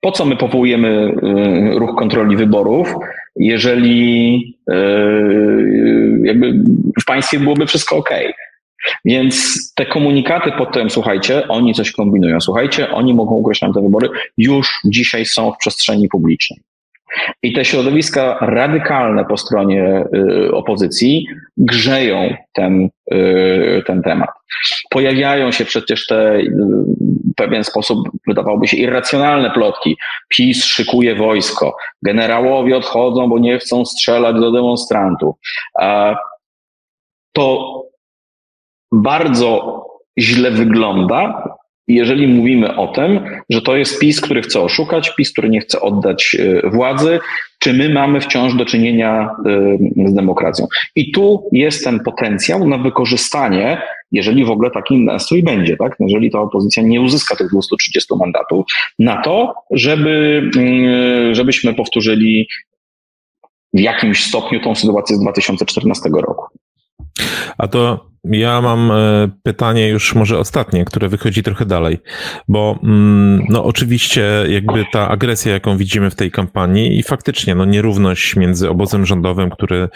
[0.00, 1.12] po co my powołujemy
[1.78, 2.94] ruch kontroli wyborów,
[3.36, 4.42] jeżeli
[6.22, 6.52] jakby
[7.02, 8.10] w państwie byłoby wszystko ok.
[9.04, 14.08] Więc te komunikaty potem, słuchajcie, oni coś kombinują, słuchajcie, oni mogą ugryźć nam te wybory,
[14.38, 16.60] już dzisiaj są w przestrzeni publicznej.
[17.42, 21.26] I te środowiska radykalne po stronie y, opozycji
[21.56, 24.30] grzeją ten, y, ten temat.
[24.90, 26.40] Pojawiają się przecież te
[27.40, 29.96] pewien sposób, wydawałoby się, irracjonalne plotki.
[30.28, 35.36] PiS szykuje wojsko, generałowie odchodzą, bo nie chcą strzelać do demonstrantów.
[37.32, 37.74] To
[38.92, 39.84] bardzo
[40.18, 41.49] źle wygląda,
[41.94, 43.20] jeżeli mówimy o tym,
[43.50, 47.18] że to jest PiS, który chce oszukać, PiS, który nie chce oddać e, władzy,
[47.58, 49.30] czy my mamy wciąż do czynienia
[50.06, 50.66] e, z demokracją.
[50.96, 53.82] I tu jest ten potencjał na wykorzystanie,
[54.12, 55.96] jeżeli w ogóle taki nastrój będzie, tak?
[56.00, 58.64] jeżeli ta opozycja nie uzyska tych 230 mandatów,
[58.98, 62.48] na to, żeby, mm, żebyśmy powtórzyli
[63.74, 66.44] w jakimś stopniu tą sytuację z 2014 roku.
[67.58, 71.98] A to ja mam e, pytanie już może ostatnie, które wychodzi trochę dalej,
[72.48, 77.64] bo mm, no oczywiście jakby ta agresja, jaką widzimy w tej kampanii i faktycznie no
[77.64, 79.88] nierówność między obozem rządowym, który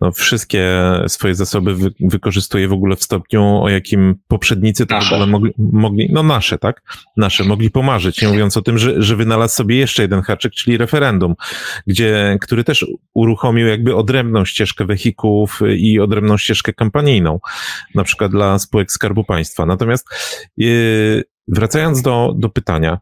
[0.00, 0.72] no, wszystkie
[1.08, 5.08] swoje zasoby wy, wykorzystuje w ogóle w stopniu, o jakim poprzednicy to nasze.
[5.08, 6.82] w ogóle mogli, mogli, no nasze, tak?
[7.16, 10.76] Nasze, mogli pomarzyć, nie mówiąc o tym, że, że wynalazł sobie jeszcze jeden haczyk, czyli
[10.76, 11.34] referendum,
[11.86, 17.40] gdzie, który też uruchomił jakby odrębną ścieżkę wehikułów i odrębną ścieżkę kampanijną
[17.94, 19.66] na przykład dla spółek Skarbu Państwa.
[19.66, 20.08] Natomiast
[20.56, 22.98] yy, wracając do, do pytania,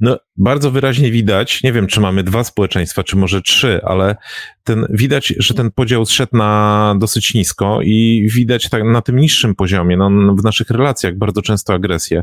[0.00, 4.16] no, bardzo wyraźnie widać, nie wiem, czy mamy dwa społeczeństwa, czy może trzy, ale
[4.64, 9.54] ten, widać, że ten podział zszedł na dosyć nisko i widać tak na tym niższym
[9.54, 12.22] poziomie, no, w naszych relacjach bardzo często agresję.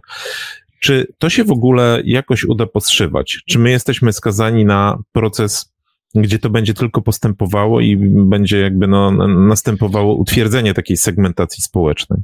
[0.80, 3.44] Czy to się w ogóle jakoś uda podszywać?
[3.48, 5.74] Czy my jesteśmy skazani na proces
[6.16, 12.20] gdzie to będzie tylko postępowało i będzie jakby no, następowało utwierdzenie takiej segmentacji społecznej?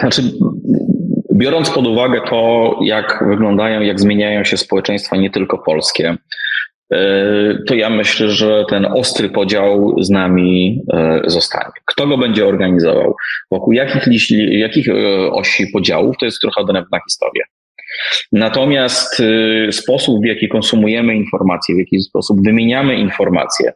[0.00, 0.22] Znaczy,
[1.34, 6.16] biorąc pod uwagę to, jak wyglądają, jak zmieniają się społeczeństwa nie tylko polskie,
[6.92, 11.72] e, to ja myślę, że ten ostry podział z nami e, zostanie.
[11.84, 13.16] Kto go będzie organizował?
[13.50, 16.16] Wokół jakich, jakich e, osi podziałów?
[16.18, 17.44] To jest trochę odrębna historia.
[18.32, 23.72] Natomiast y, sposób, w jaki konsumujemy informacje, w jaki sposób wymieniamy informacje,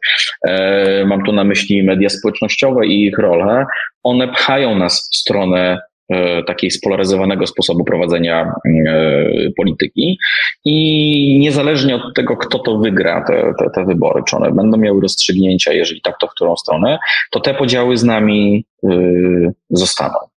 [0.47, 3.65] e, mam tu na myśli media społecznościowe i ich rolę,
[4.03, 9.11] one pchają nas w stronę e, takiej spolaryzowanego sposobu prowadzenia e,
[9.57, 10.17] polityki
[10.65, 15.01] i niezależnie od tego, kto to wygra, te, te, te, wybory, czy one będą miały
[15.01, 16.99] rozstrzygnięcia, jeżeli tak, to w którą stronę,
[17.31, 20.30] to te podziały z nami y, zostaną.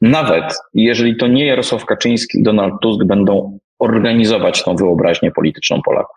[0.00, 6.16] Nawet jeżeli to nie Jarosław Kaczyński i Donald Tusk będą organizować tą wyobraźnię polityczną Polaków.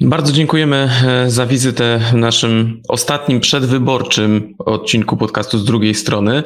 [0.00, 6.42] Bardzo dziękujemy e, za wizytę w naszym ostatnim przedwyborczym odcinku podcastu z drugiej strony.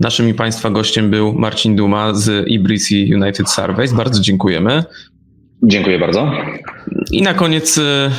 [0.00, 3.92] Naszym i Państwa gościem był Marcin Duma z Ibrisi United Surveys.
[3.92, 4.84] Bardzo dziękujemy.
[5.62, 6.32] Dziękuję bardzo.
[7.10, 8.10] I na koniec e,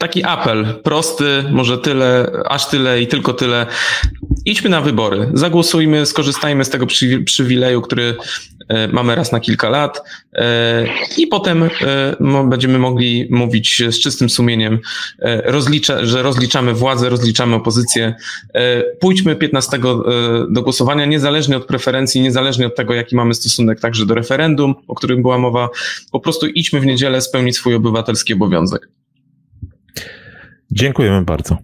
[0.00, 3.66] taki apel, prosty, może tyle, aż tyle i tylko tyle
[4.46, 6.86] idźmy na wybory, zagłosujmy, skorzystajmy z tego
[7.24, 8.16] przywileju, który
[8.68, 10.86] e, mamy raz na kilka lat e,
[11.18, 11.68] i potem e,
[12.48, 14.78] będziemy mogli mówić z czystym sumieniem,
[15.44, 18.14] rozlicza, że rozliczamy władzę, rozliczamy opozycję.
[19.00, 19.78] Pójdźmy 15
[20.48, 24.94] do głosowania, niezależnie od preferencji, niezależnie od tego, jaki mamy stosunek także do referendum, o
[24.94, 25.68] którym była mowa.
[26.12, 28.88] Po prostu idźmy w niedzielę spełnić swój obywatelski obowiązek.
[30.70, 31.56] Dziękujemy bardzo.